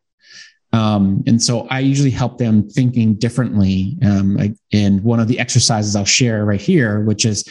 Um, 0.72 1.24
and 1.27 1.41
so 1.41 1.67
I 1.67 1.79
usually 1.79 2.12
help 2.12 2.38
them 2.38 2.69
thinking 2.69 3.15
differently. 3.15 3.98
Um, 4.03 4.36
like, 4.36 4.53
and 4.72 5.03
one 5.03 5.19
of 5.19 5.27
the 5.27 5.39
exercises 5.39 5.96
I'll 5.96 6.05
share 6.05 6.46
right 6.46 6.62
here, 6.62 7.01
which 7.01 7.25
is 7.25 7.43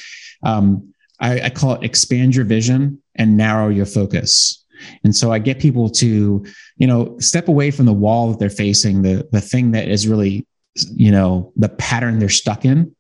um, 0.43 0.95
I, 1.21 1.43
I 1.43 1.51
call 1.51 1.75
it 1.75 1.85
expand 1.85 2.35
your 2.35 2.45
vision 2.45 3.03
and 3.15 3.37
narrow 3.37 3.69
your 3.69 3.87
focus. 3.87 4.65
And 5.05 5.15
so 5.15 5.33
I 5.33 5.39
get 5.39 5.59
people 5.59 5.89
to, 5.91 6.45
you 6.77 6.87
know, 6.87 7.19
step 7.19 7.49
away 7.49 7.71
from 7.71 7.87
the 7.87 7.93
wall 7.93 8.31
that 8.31 8.39
they're 8.39 8.51
facing, 8.51 9.03
the 9.03 9.29
the 9.33 9.41
thing 9.41 9.73
that 9.73 9.89
is 9.89 10.07
really, 10.07 10.47
you 10.95 11.11
know, 11.11 11.53
the 11.57 11.69
pattern 11.69 12.19
they're 12.19 12.29
stuck 12.29 12.65
in. 12.65 12.95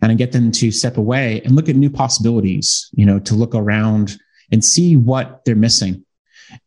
And 0.00 0.12
I 0.12 0.14
get 0.14 0.32
them 0.32 0.52
to 0.52 0.70
step 0.70 0.96
away 0.96 1.42
and 1.44 1.56
look 1.56 1.68
at 1.68 1.76
new 1.76 1.90
possibilities, 1.90 2.88
you 2.94 3.04
know, 3.04 3.18
to 3.20 3.34
look 3.34 3.54
around 3.54 4.16
and 4.52 4.64
see 4.64 4.96
what 4.96 5.44
they're 5.44 5.56
missing. 5.56 6.04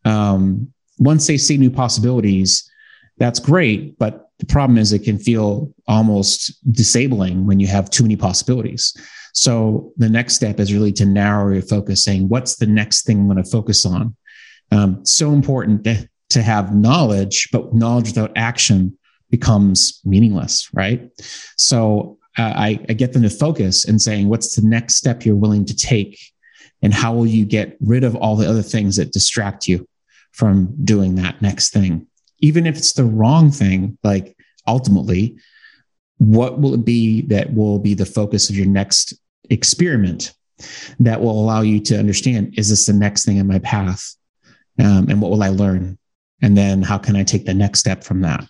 Um, 0.06 0.74
once 1.00 1.27
they 1.27 1.38
see 1.38 1.58
new 1.58 1.72
possibilities, 1.72 2.70
that's 3.18 3.39
great. 3.39 3.98
But 3.98 4.30
the 4.39 4.46
problem 4.46 4.77
is 4.77 4.91
it 4.91 5.03
can 5.03 5.18
feel 5.18 5.74
almost 5.88 6.53
disabling 6.74 7.48
when 7.48 7.60
you 7.60 7.68
have 7.68 7.89
too 7.89 8.03
many 8.03 8.18
possibilities. 8.18 8.94
So 9.34 9.94
the 9.98 10.10
next 10.10 10.36
step 10.36 10.60
is 10.60 10.74
really 10.74 10.91
to 10.94 11.06
narrow 11.06 11.53
your 11.53 11.62
focus, 11.62 12.03
saying, 12.03 12.27
what's 12.27 12.56
the 12.56 12.68
next 12.68 13.06
thing 13.06 13.20
I'm 13.20 13.27
going 13.27 13.41
to 13.41 13.50
focus 13.50 13.86
on? 13.86 14.15
Um, 14.72 15.06
so 15.06 15.32
important 15.34 15.84
to, 15.84 16.10
to 16.30 16.42
have 16.42 16.74
knowledge, 16.74 17.50
but 17.51 17.74
knowledge 17.74 18.08
without 18.08 18.32
action 18.36 18.98
becomes 19.30 20.01
meaningless, 20.06 20.70
right? 20.74 21.10
So 21.58 22.18
uh, 22.38 22.54
I, 22.56 22.80
I 22.90 22.94
get 22.94 23.13
them 23.13 23.24
to 23.24 23.30
focus 23.30 23.86
and 23.86 24.01
saying, 24.01 24.30
what's 24.30 24.56
the 24.56 24.66
next 24.66 24.96
step 24.96 25.25
you're 25.25 25.36
willing 25.36 25.66
to 25.66 25.75
take? 25.75 26.20
And 26.82 26.94
how 26.94 27.13
will 27.13 27.28
you 27.28 27.46
get 27.46 27.78
rid 27.80 28.04
of 28.04 28.16
all 28.16 28.36
the 28.36 28.50
other 28.50 28.62
things 28.62 28.96
that 28.96 29.13
distract 29.13 29.68
you 29.68 29.88
from 30.32 30.74
doing 30.84 31.16
that 31.16 31.42
next 31.42 31.74
thing? 31.74 32.08
Even 32.40 32.66
if 32.66 32.78
it's 32.78 32.94
the 32.94 33.06
wrong 33.06 33.51
thing, 33.51 33.98
like 34.04 34.36
ultimately, 34.68 35.38
what 36.18 36.60
will 36.60 36.74
it 36.74 36.86
be 36.86 37.22
that 37.24 37.54
will 37.54 37.80
be 37.80 37.94
the 37.94 38.06
focus 38.06 38.50
of 38.50 38.56
your 38.56 38.68
next 38.68 39.13
experiment 39.50 40.34
that 41.00 41.20
will 41.20 41.40
allow 41.40 41.62
you 41.62 41.80
to 41.80 41.98
understand 41.98 42.54
is 42.58 42.70
this 42.70 42.86
the 42.86 42.94
next 42.94 43.25
thing 43.25 43.38
in 43.38 43.48
my 43.48 43.60
path? 43.60 44.16
Um, 44.82 45.10
and 45.10 45.22
what 45.22 45.32
will 45.32 45.44
I 45.44 45.50
learn? 45.50 45.98
And 46.42 46.58
then 46.58 46.82
how 46.82 46.98
can 46.98 47.16
I 47.16 47.24
take 47.24 47.46
the 47.46 47.54
next 47.54 47.80
step 47.80 48.04
from 48.04 48.22
that? 48.22 48.44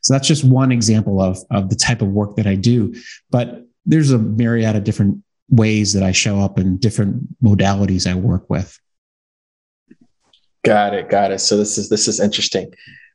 So 0.00 0.14
that's 0.14 0.26
just 0.28 0.44
one 0.44 0.72
example 0.72 1.20
of, 1.20 1.38
of 1.50 1.68
the 1.68 1.76
type 1.76 2.02
of 2.02 2.08
work 2.08 2.36
that 2.36 2.46
I 2.46 2.54
do. 2.54 2.94
But 3.30 3.66
there's 3.84 4.10
a 4.10 4.18
myriad 4.18 4.76
of 4.76 4.84
different 4.84 5.22
ways 5.48 5.92
that 5.92 6.02
I 6.02 6.12
show 6.12 6.40
up 6.40 6.58
and 6.58 6.80
different 6.80 7.42
modalities 7.42 8.10
I 8.10 8.14
work 8.14 8.48
with. 8.48 8.78
Got 10.64 10.94
it. 10.94 11.08
Got 11.08 11.32
it. 11.32 11.40
So 11.40 11.56
this 11.56 11.78
is 11.78 11.88
this 11.88 12.06
is 12.06 12.20
interesting. 12.20 12.72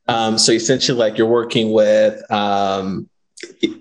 Um, 0.08 0.38
so 0.38 0.52
essentially, 0.52 0.98
like 0.98 1.16
you're 1.16 1.26
working 1.26 1.72
with 1.72 2.30
um, 2.30 3.08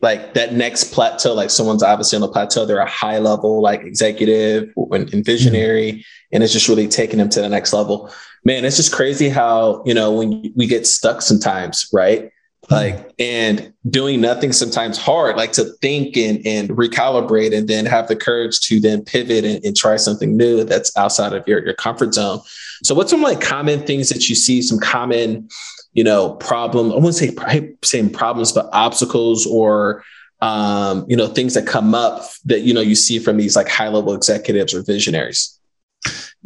like 0.01 0.33
that 0.33 0.53
next 0.53 0.93
plateau. 0.93 1.33
Like 1.33 1.49
someone's 1.49 1.83
obviously 1.83 2.17
on 2.17 2.21
the 2.21 2.27
plateau. 2.27 2.65
They're 2.65 2.79
a 2.79 2.89
high 2.89 3.19
level 3.19 3.61
like 3.61 3.81
executive 3.81 4.71
and 4.91 5.25
visionary, 5.25 5.91
mm-hmm. 5.91 6.35
and 6.35 6.43
it's 6.43 6.53
just 6.53 6.67
really 6.67 6.87
taking 6.87 7.17
them 7.17 7.29
to 7.29 7.41
the 7.41 7.49
next 7.49 7.73
level. 7.73 8.11
Man, 8.45 8.63
it's 8.63 8.77
just 8.77 8.93
crazy 8.93 9.27
how 9.27 9.83
you 9.85 9.93
know 9.93 10.13
when 10.13 10.53
we 10.55 10.67
get 10.67 10.87
stuck 10.87 11.21
sometimes, 11.21 11.89
right? 11.91 12.31
like 12.69 13.13
and 13.19 13.71
doing 13.89 14.19
nothing 14.21 14.51
sometimes 14.51 14.97
hard 14.97 15.35
like 15.35 15.51
to 15.51 15.65
think 15.81 16.17
and, 16.17 16.45
and 16.45 16.69
recalibrate 16.69 17.55
and 17.55 17.67
then 17.67 17.85
have 17.85 18.07
the 18.07 18.15
courage 18.15 18.59
to 18.59 18.79
then 18.79 19.03
pivot 19.03 19.45
and, 19.45 19.63
and, 19.63 19.75
try 19.75 19.95
something 19.95 20.35
new 20.35 20.63
that's 20.63 20.95
outside 20.97 21.33
of 21.33 21.47
your, 21.47 21.63
your 21.63 21.73
comfort 21.75 22.13
zone. 22.13 22.39
So 22.83 22.95
what's 22.95 23.11
some 23.11 23.21
like 23.21 23.41
common 23.41 23.85
things 23.85 24.09
that 24.09 24.29
you 24.29 24.35
see 24.35 24.61
some 24.61 24.79
common 24.79 25.47
you 25.93 26.03
know 26.03 26.31
problem 26.35 26.91
i 26.91 26.95
won't 26.95 27.15
say 27.15 27.35
same 27.83 28.09
problems 28.09 28.51
but 28.51 28.69
obstacles 28.73 29.47
or 29.47 30.03
um, 30.41 31.05
you 31.07 31.15
know 31.15 31.27
things 31.27 31.53
that 31.53 31.65
come 31.65 31.95
up 31.95 32.23
that 32.43 32.61
you 32.61 32.73
know 32.73 32.81
you 32.81 32.95
see 32.95 33.17
from 33.17 33.37
these 33.37 33.55
like 33.55 33.69
high 33.69 33.87
level 33.87 34.13
executives 34.13 34.73
or 34.73 34.83
visionaries 34.83 35.54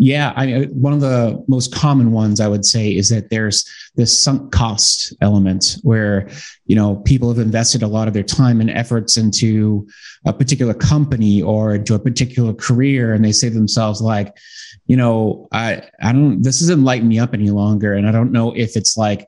yeah, 0.02 0.32
I 0.38 0.46
mean, 0.46 0.70
one 0.70 0.94
of 0.94 1.02
the 1.02 1.44
most 1.50 1.76
common 1.76 2.14
ones 2.14 2.40
I 2.40 2.48
would 2.48 2.64
say 2.64 2.96
is 2.96 3.10
that 3.10 3.30
there's 3.30 3.70
this 3.96 4.18
sunk 4.18 4.54
cost 4.54 5.14
element 5.20 5.76
where 5.84 6.30
you 6.68 6.76
know 6.78 6.96
people 6.96 7.28
have 7.28 7.38
invested 7.38 7.84
a 7.84 7.88
lot 7.88 8.08
of 8.08 8.14
their 8.14 8.24
time 8.24 8.62
and 8.62 8.70
efforts 8.70 9.18
into 9.18 9.86
a 10.26 10.32
particular 10.32 10.74
company 10.74 11.42
or 11.42 11.76
into 11.76 11.96
a 11.96 12.00
particular 12.00 12.54
career, 12.54 13.14
and 13.14 13.26
they 13.26 13.34
say 13.34 13.50
to 13.50 13.54
themselves 13.54 14.02
like, 14.02 14.38
you 14.86 14.96
know, 14.96 15.50
I 15.52 15.84
I 16.02 16.14
don't 16.14 16.42
this 16.42 16.60
doesn't 16.62 16.86
light 16.86 17.04
me 17.04 17.20
up 17.20 17.34
any 17.34 17.50
longer, 17.50 17.94
and 17.94 18.08
I 18.08 18.14
don't 18.14 18.32
know 18.32 18.56
if 18.56 18.78
it's 18.78 18.96
like 18.96 19.28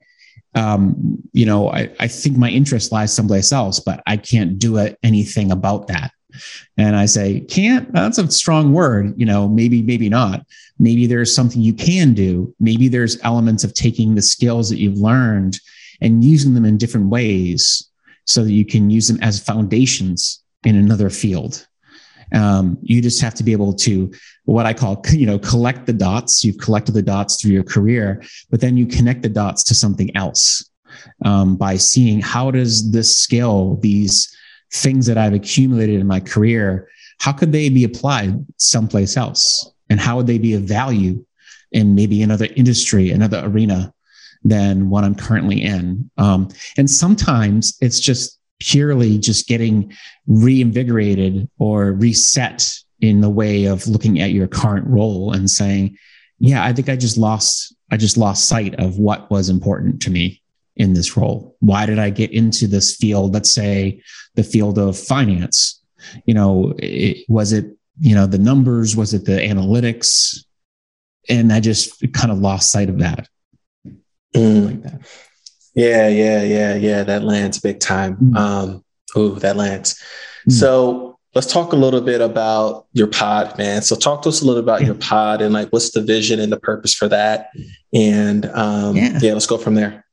um, 0.56 1.22
you 1.34 1.46
know, 1.46 1.70
I, 1.70 1.90
I 2.00 2.08
think 2.08 2.38
my 2.38 2.50
interest 2.50 2.94
lies 2.94 3.14
someplace 3.14 3.52
else, 3.52 3.82
but 3.82 4.02
I 4.08 4.16
can't 4.18 4.58
do 4.58 4.78
anything 5.04 5.52
about 5.52 5.88
that. 5.88 6.12
And 6.78 6.96
I 6.96 7.06
say, 7.06 7.42
can't, 7.42 7.92
that's 7.94 8.18
a 8.18 8.30
strong 8.32 8.74
word. 8.74 9.14
You 9.18 9.26
know, 9.26 9.48
maybe, 9.48 9.82
maybe 9.82 10.10
not. 10.10 10.46
Maybe 10.80 11.06
there's 11.08 11.34
something 11.34 11.62
you 11.62 11.74
can 11.74 12.14
do. 12.14 12.54
Maybe 12.60 12.88
there's 12.88 13.22
elements 13.24 13.64
of 13.64 13.74
taking 13.74 14.16
the 14.16 14.22
skills 14.22 14.70
that 14.70 14.80
you've 14.80 14.98
learned 14.98 15.60
and 16.02 16.24
using 16.24 16.54
them 16.54 16.66
in 16.66 16.78
different 16.78 17.10
ways 17.10 17.90
so 18.26 18.44
that 18.44 18.52
you 18.52 18.66
can 18.66 18.90
use 18.90 19.08
them 19.08 19.20
as 19.22 19.44
foundations 19.44 20.44
in 20.64 20.76
another 20.76 21.10
field. 21.10 21.68
Um, 22.34 22.78
you 22.82 23.02
just 23.02 23.22
have 23.22 23.34
to 23.36 23.44
be 23.44 23.52
able 23.52 23.74
to 23.74 24.12
what 24.46 24.66
I 24.66 24.74
call, 24.74 25.04
you 25.12 25.26
know, 25.26 25.38
collect 25.38 25.86
the 25.86 25.94
dots. 25.94 26.44
You've 26.44 26.58
collected 26.58 26.94
the 26.94 27.02
dots 27.02 27.42
through 27.42 27.52
your 27.52 27.64
career, 27.64 28.24
but 28.50 28.62
then 28.62 28.78
you 28.78 28.86
connect 28.86 29.22
the 29.22 29.30
dots 29.30 29.64
to 29.66 29.76
something 29.76 30.16
else 30.16 30.70
um, 31.24 31.56
by 31.56 31.78
seeing 31.78 32.22
how 32.22 32.52
does 32.52 32.92
this 32.92 33.18
skill, 33.18 33.78
these 33.82 34.36
things 34.74 35.06
that 35.06 35.18
I've 35.18 35.34
accumulated 35.34 36.00
in 36.00 36.08
my 36.08 36.20
career, 36.20 36.90
how 37.20 37.32
could 37.32 37.52
they 37.52 37.70
be 37.70 37.84
applied 37.84 38.46
someplace 38.58 39.18
else? 39.18 39.72
And 39.90 40.00
how 40.00 40.18
would 40.18 40.28
they 40.28 40.38
be 40.38 40.54
of 40.54 40.64
value 40.64 41.26
in 41.72 41.96
maybe 41.96 42.22
another 42.24 42.48
industry, 42.56 43.12
another 43.12 43.42
arena 43.44 43.94
than 44.44 44.90
what 44.90 45.04
I'm 45.04 45.16
currently 45.16 45.62
in? 45.62 46.10
Um, 46.18 46.50
and 46.78 46.90
sometimes 46.90 47.78
it's 47.82 48.00
just 48.00 48.40
purely 48.60 49.18
just 49.18 49.48
getting 49.48 49.94
reinvigorated 50.28 51.50
or 51.60 51.92
reset 51.94 52.74
in 53.02 53.22
the 53.22 53.30
way 53.30 53.66
of 53.66 53.88
looking 53.88 54.22
at 54.22 54.32
your 54.32 54.48
current 54.48 54.88
role 54.88 55.34
and 55.34 55.50
saying, 55.50 55.98
yeah, 56.40 56.64
I 56.64 56.72
think 56.72 56.88
I 56.88 56.96
just 56.96 57.18
lost, 57.18 57.76
I 57.92 57.98
just 57.98 58.18
lost 58.18 58.48
sight 58.48 58.76
of 58.76 58.98
what 58.98 59.30
was 59.30 59.50
important 59.50 60.02
to 60.04 60.12
me 60.12 60.41
in 60.76 60.94
this 60.94 61.18
role? 61.18 61.56
Why 61.60 61.86
did 61.86 62.00
I 62.00 62.10
get 62.10 62.32
into 62.32 62.68
this 62.68 62.96
field? 62.96 63.34
Let's 63.34 63.52
say 63.52 64.02
the 64.36 64.44
field 64.44 64.78
of 64.78 64.98
finance. 64.98 65.82
You 66.26 66.34
know, 66.34 66.74
it, 66.78 67.26
was 67.28 67.54
it 67.54 67.76
you 68.00 68.16
know 68.16 68.26
the 68.26 68.40
numbers? 68.40 68.96
Was 68.96 69.14
it 69.14 69.26
the 69.26 69.34
analytics? 69.34 70.44
And 71.30 71.54
I 71.54 71.60
just 71.60 72.02
kind 72.14 72.32
of 72.32 72.40
lost 72.40 72.72
sight 72.72 72.90
of 72.90 73.00
that. 73.00 73.28
Mm. 74.36 74.66
Like 74.66 74.84
that. 74.84 75.02
Yeah, 75.76 76.08
yeah, 76.08 76.44
yeah, 76.44 76.76
yeah. 76.76 77.04
That 77.04 77.24
lands 77.24 77.60
big 77.60 77.80
time. 77.80 78.18
Mm. 78.18 78.38
Um, 78.38 78.84
ooh, 79.18 79.36
that 79.40 79.56
lands. 79.56 80.02
Mm. 80.50 80.54
So 80.54 81.20
let's 81.34 81.52
talk 81.52 81.74
a 81.74 81.78
little 81.78 82.02
bit 82.02 82.22
about 82.22 82.88
your 82.94 83.08
pod, 83.08 83.58
man. 83.58 83.82
So 83.82 83.96
talk 83.96 84.24
to 84.24 84.30
us 84.30 84.42
a 84.42 84.46
little 84.46 84.62
about 84.62 84.82
yeah. 84.82 84.88
your 84.88 84.96
pod 84.96 85.42
and 85.42 85.54
like 85.54 85.70
what's 85.70 85.92
the 85.92 86.02
vision 86.02 86.40
and 86.40 86.52
the 86.52 86.60
purpose 86.60 86.94
for 86.94 87.08
that. 87.08 87.50
And 87.94 88.46
um, 88.48 88.96
yeah. 88.96 89.20
yeah, 89.22 89.34
let's 89.34 89.48
go 89.48 89.58
from 89.58 89.76
there. 89.76 90.06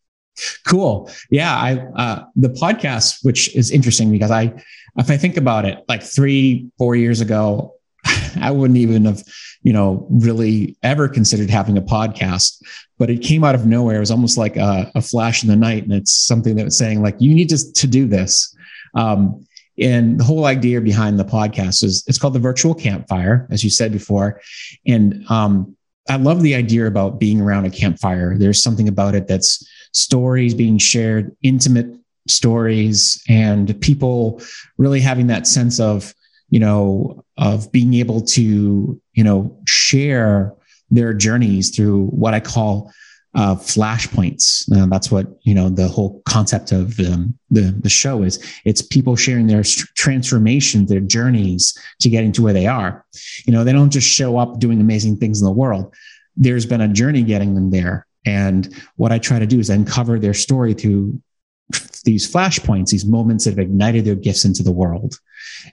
Cool. 0.66 1.10
Yeah, 1.30 1.54
I 1.54 1.76
uh, 1.96 2.24
the 2.36 2.50
podcast, 2.50 3.24
which 3.24 3.54
is 3.54 3.70
interesting 3.70 4.10
because 4.10 4.30
I, 4.30 4.52
if 4.96 5.10
I 5.10 5.16
think 5.16 5.36
about 5.36 5.64
it, 5.64 5.84
like 5.88 6.02
three, 6.02 6.70
four 6.78 6.96
years 6.96 7.20
ago, 7.20 7.74
I 8.40 8.50
wouldn't 8.50 8.78
even 8.78 9.04
have, 9.04 9.22
you 9.62 9.72
know, 9.72 10.06
really 10.10 10.76
ever 10.82 11.08
considered 11.08 11.50
having 11.50 11.76
a 11.76 11.82
podcast. 11.82 12.62
But 12.98 13.10
it 13.10 13.22
came 13.22 13.44
out 13.44 13.54
of 13.54 13.66
nowhere. 13.66 13.96
It 13.96 14.00
was 14.00 14.10
almost 14.10 14.38
like 14.38 14.56
a, 14.56 14.90
a 14.94 15.02
flash 15.02 15.42
in 15.42 15.48
the 15.48 15.56
night, 15.56 15.84
and 15.84 15.92
it's 15.92 16.12
something 16.12 16.56
that 16.56 16.64
was 16.64 16.78
saying 16.78 17.02
like, 17.02 17.16
you 17.18 17.34
need 17.34 17.48
to 17.50 17.72
to 17.72 17.86
do 17.86 18.06
this. 18.06 18.54
Um, 18.94 19.44
and 19.80 20.18
the 20.18 20.24
whole 20.24 20.46
idea 20.46 20.80
behind 20.80 21.20
the 21.20 21.24
podcast 21.24 21.84
is 21.84 22.02
it's 22.08 22.18
called 22.18 22.34
the 22.34 22.40
virtual 22.40 22.74
campfire, 22.74 23.46
as 23.50 23.62
you 23.62 23.70
said 23.70 23.92
before, 23.92 24.40
and 24.86 25.24
um, 25.30 25.76
I 26.08 26.16
love 26.16 26.42
the 26.42 26.54
idea 26.54 26.86
about 26.86 27.20
being 27.20 27.40
around 27.40 27.66
a 27.66 27.70
campfire. 27.70 28.36
There's 28.36 28.62
something 28.62 28.88
about 28.88 29.14
it 29.14 29.28
that's 29.28 29.68
stories 29.92 30.54
being 30.54 30.78
shared, 30.78 31.36
intimate 31.42 31.94
stories, 32.26 33.22
and 33.28 33.80
people 33.80 34.40
really 34.76 35.00
having 35.00 35.28
that 35.28 35.46
sense 35.46 35.80
of, 35.80 36.14
you 36.50 36.60
know, 36.60 37.24
of 37.36 37.70
being 37.72 37.94
able 37.94 38.20
to, 38.22 39.00
you 39.12 39.24
know, 39.24 39.58
share 39.66 40.54
their 40.90 41.12
journeys 41.12 41.74
through 41.74 42.06
what 42.06 42.34
I 42.34 42.40
call 42.40 42.90
uh, 43.34 43.54
flashpoints. 43.54 44.64
Uh, 44.74 44.86
that's 44.86 45.12
what 45.12 45.26
you 45.42 45.54
know. 45.54 45.68
The 45.68 45.86
whole 45.86 46.20
concept 46.26 46.72
of 46.72 46.98
um, 46.98 47.38
the 47.50 47.72
the 47.78 47.88
show 47.88 48.24
is. 48.24 48.42
It's 48.64 48.82
people 48.82 49.14
sharing 49.14 49.46
their 49.46 49.62
transformation, 49.62 50.86
their 50.86 51.00
journeys 51.00 51.78
to 52.00 52.08
getting 52.08 52.32
to 52.32 52.42
where 52.42 52.52
they 52.52 52.66
are. 52.66 53.04
You 53.46 53.52
know, 53.52 53.62
they 53.62 53.72
don't 53.72 53.90
just 53.90 54.08
show 54.08 54.38
up 54.38 54.58
doing 54.58 54.80
amazing 54.80 55.18
things 55.18 55.40
in 55.40 55.44
the 55.44 55.52
world. 55.52 55.94
There's 56.36 56.66
been 56.66 56.80
a 56.80 56.88
journey 56.88 57.22
getting 57.22 57.54
them 57.54 57.70
there, 57.70 58.07
and 58.28 58.74
what 58.96 59.10
I 59.10 59.18
try 59.18 59.38
to 59.38 59.46
do 59.46 59.58
is 59.58 59.70
uncover 59.70 60.18
their 60.18 60.34
story 60.34 60.74
through 60.74 61.18
these 62.04 62.30
flashpoints, 62.30 62.90
these 62.90 63.06
moments 63.06 63.44
that 63.44 63.52
have 63.52 63.58
ignited 63.58 64.04
their 64.04 64.14
gifts 64.14 64.44
into 64.44 64.62
the 64.62 64.72
world. 64.72 65.18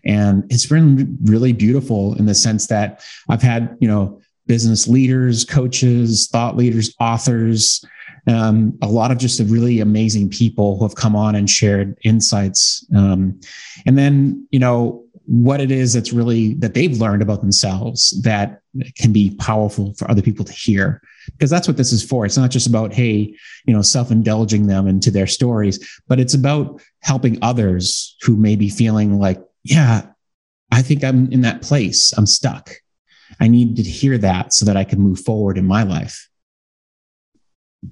And 0.06 0.46
it's 0.50 0.66
been 0.66 1.18
really 1.24 1.52
beautiful 1.52 2.16
in 2.16 2.26
the 2.26 2.36
sense 2.36 2.68
that 2.68 3.04
I've 3.30 3.42
had, 3.42 3.78
you 3.82 3.90
know, 3.90 4.22
business 4.48 4.88
leaders, 4.88 5.44
coaches, 5.44 6.30
thought 6.32 6.56
leaders, 6.56 6.96
authors, 7.00 7.84
um, 8.28 8.78
a 8.82 8.88
lot 8.88 9.12
of 9.12 9.18
just 9.18 9.40
really 9.42 9.82
amazing 9.82 10.30
people 10.30 10.78
who 10.78 10.86
have 10.86 10.96
come 10.96 11.16
on 11.16 11.36
and 11.36 11.50
shared 11.50 11.98
insights. 12.04 12.86
Um, 12.96 13.40
and 13.86 13.98
then, 13.98 14.48
you 14.52 14.60
know, 14.60 15.05
what 15.28 15.60
it 15.60 15.72
is 15.72 15.94
that's 15.94 16.14
really 16.14 16.54
that 16.56 16.74
they've 16.74 17.00
learned 17.00 17.22
about 17.22 17.42
themselves 17.42 18.12
that 18.22 18.62
can 18.98 19.12
be 19.12 19.36
powerful 19.36 19.94
for 19.96 20.10
other 20.10 20.22
people 20.22 20.46
to 20.46 20.54
hear. 20.54 21.02
Because 21.32 21.50
that's 21.50 21.68
what 21.68 21.78
this 21.78 21.92
is 21.92 22.04
for. 22.04 22.26
It's 22.26 22.38
not 22.38 22.52
just 22.52 22.68
about 22.68 22.94
hey 22.94 23.36
you 23.66 23.74
know 23.74 23.82
self-indulging 23.82 24.68
them 24.68 24.88
into 24.88 25.12
their 25.12 25.28
stories 25.28 26.02
but 26.08 26.20
it's 26.20 26.34
about 26.34 26.82
helping 27.02 27.38
others 27.42 28.16
who 28.22 28.36
may 28.36 28.56
be 28.56 28.70
feeling 28.70 29.20
like 29.20 29.42
yeah 29.64 30.06
i 30.72 30.82
think 30.82 31.04
i'm 31.04 31.32
in 31.32 31.42
that 31.42 31.62
place. 31.62 32.14
I'm 32.18 32.26
stuck. 32.26 32.72
I 33.40 33.48
need 33.48 33.76
to 33.78 33.84
hear 33.84 34.18
that 34.20 34.54
so 34.54 34.66
that 34.66 34.78
i 34.78 34.84
can 34.84 35.00
move 35.00 35.20
forward 35.20 35.58
in 35.58 35.66
my 35.66 35.84
life. 35.84 36.30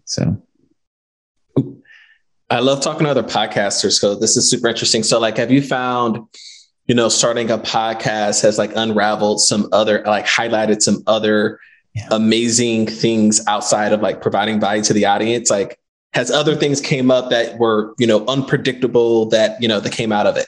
So. 0.06 0.42
I 2.50 2.60
love 2.60 2.82
talking 2.82 3.06
to 3.06 3.10
other 3.10 3.24
podcasters. 3.24 3.94
So 3.94 4.14
this 4.14 4.38
is 4.38 4.48
super 4.48 4.68
interesting. 4.68 5.02
So 5.02 5.20
like, 5.20 5.38
have 5.38 5.50
you 5.50 5.62
found, 5.62 6.20
you 6.88 6.96
know, 6.96 7.10
starting 7.10 7.50
a 7.50 7.58
podcast 7.58 8.42
has 8.42 8.58
like 8.58 8.72
unraveled 8.76 9.42
some 9.42 9.70
other, 9.72 10.04
like 10.06 10.26
highlighted 10.26 10.82
some 10.82 11.02
other 11.08 11.60
yeah. 11.94 12.08
amazing 12.12 12.88
things 12.88 13.46
outside 13.48 13.94
of 13.94 14.02
like 14.02 14.22
providing 14.22 14.60
value 14.60 14.84
to 14.84 14.94
the 14.94 15.06
audience? 15.06 15.50
Like 15.50 15.80
has 16.14 16.30
other 16.30 16.56
things 16.56 16.82
came 16.82 17.10
up 17.10 17.30
that 17.30 17.58
were, 17.58 17.94
you 17.98 18.08
know, 18.08 18.26
unpredictable 18.28 19.28
that, 19.28 19.62
you 19.62 19.68
know, 19.68 19.80
that 19.80 19.94
came 19.94 20.12
out 20.12 20.28
of 20.28 20.38
it? 20.38 20.48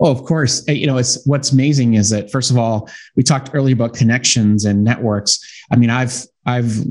Oh, 0.00 0.10
of 0.10 0.24
course. 0.24 0.68
Uh, 0.68 0.72
you 0.72 0.86
know, 0.86 0.98
it's 0.98 1.24
what's 1.26 1.52
amazing 1.52 1.94
is 1.94 2.10
that 2.10 2.30
first 2.30 2.50
of 2.50 2.58
all, 2.58 2.90
we 3.16 3.22
talked 3.22 3.50
earlier 3.54 3.74
about 3.74 3.94
connections 3.94 4.64
and 4.64 4.82
networks. 4.82 5.38
I 5.70 5.76
mean, 5.76 5.90
I've 5.90 6.24
I've 6.44 6.84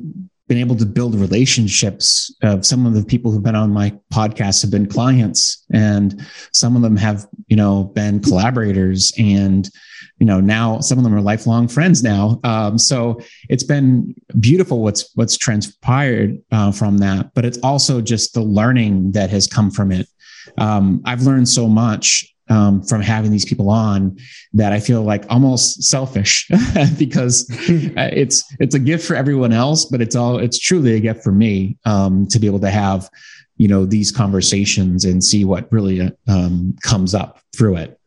been 0.53 0.61
able 0.61 0.75
to 0.75 0.85
build 0.85 1.15
relationships. 1.15 2.31
Uh, 2.43 2.61
some 2.61 2.85
of 2.85 2.93
the 2.93 3.03
people 3.03 3.31
who've 3.31 3.41
been 3.41 3.55
on 3.55 3.71
my 3.71 3.91
podcast 4.13 4.61
have 4.61 4.69
been 4.69 4.85
clients, 4.85 5.65
and 5.73 6.23
some 6.51 6.75
of 6.75 6.83
them 6.83 6.95
have, 6.95 7.25
you 7.47 7.55
know, 7.55 7.85
been 7.85 8.19
collaborators, 8.19 9.11
and 9.17 9.67
you 10.19 10.27
know, 10.27 10.39
now 10.39 10.79
some 10.79 10.99
of 10.99 11.03
them 11.03 11.15
are 11.15 11.21
lifelong 11.21 11.67
friends 11.67 12.03
now. 12.03 12.39
Um, 12.43 12.77
so 12.77 13.19
it's 13.49 13.63
been 13.63 14.13
beautiful 14.39 14.83
what's 14.83 15.09
what's 15.15 15.37
transpired 15.37 16.39
uh, 16.51 16.71
from 16.71 16.99
that, 16.99 17.33
but 17.33 17.45
it's 17.45 17.57
also 17.63 17.99
just 17.99 18.35
the 18.35 18.43
learning 18.43 19.13
that 19.13 19.31
has 19.31 19.47
come 19.47 19.71
from 19.71 19.91
it. 19.91 20.07
Um, 20.59 21.01
I've 21.03 21.23
learned 21.23 21.49
so 21.49 21.67
much 21.67 22.31
um, 22.49 22.83
from 22.83 23.01
having 23.01 23.31
these 23.31 23.45
people 23.45 23.69
on 23.69 24.17
that 24.53 24.73
I 24.73 24.79
feel 24.79 25.03
like 25.03 25.25
almost 25.29 25.83
selfish 25.83 26.47
because 26.97 27.47
it's 27.49 28.43
it's 28.59 28.75
a 28.75 28.79
gift 28.79 29.05
for 29.05 29.15
everyone 29.15 29.53
else, 29.53 29.85
but 29.85 30.01
it's 30.01 30.15
all 30.15 30.37
it's 30.37 30.59
truly 30.59 30.95
a 30.95 30.99
gift 30.99 31.23
for 31.23 31.31
me 31.31 31.77
um, 31.85 32.27
to 32.27 32.39
be 32.39 32.47
able 32.47 32.59
to 32.59 32.69
have 32.69 33.09
you 33.57 33.67
know 33.67 33.85
these 33.85 34.11
conversations 34.11 35.05
and 35.05 35.23
see 35.23 35.45
what 35.45 35.71
really 35.71 36.11
um, 36.27 36.75
comes 36.83 37.13
up 37.13 37.39
through 37.55 37.77
it. 37.77 37.99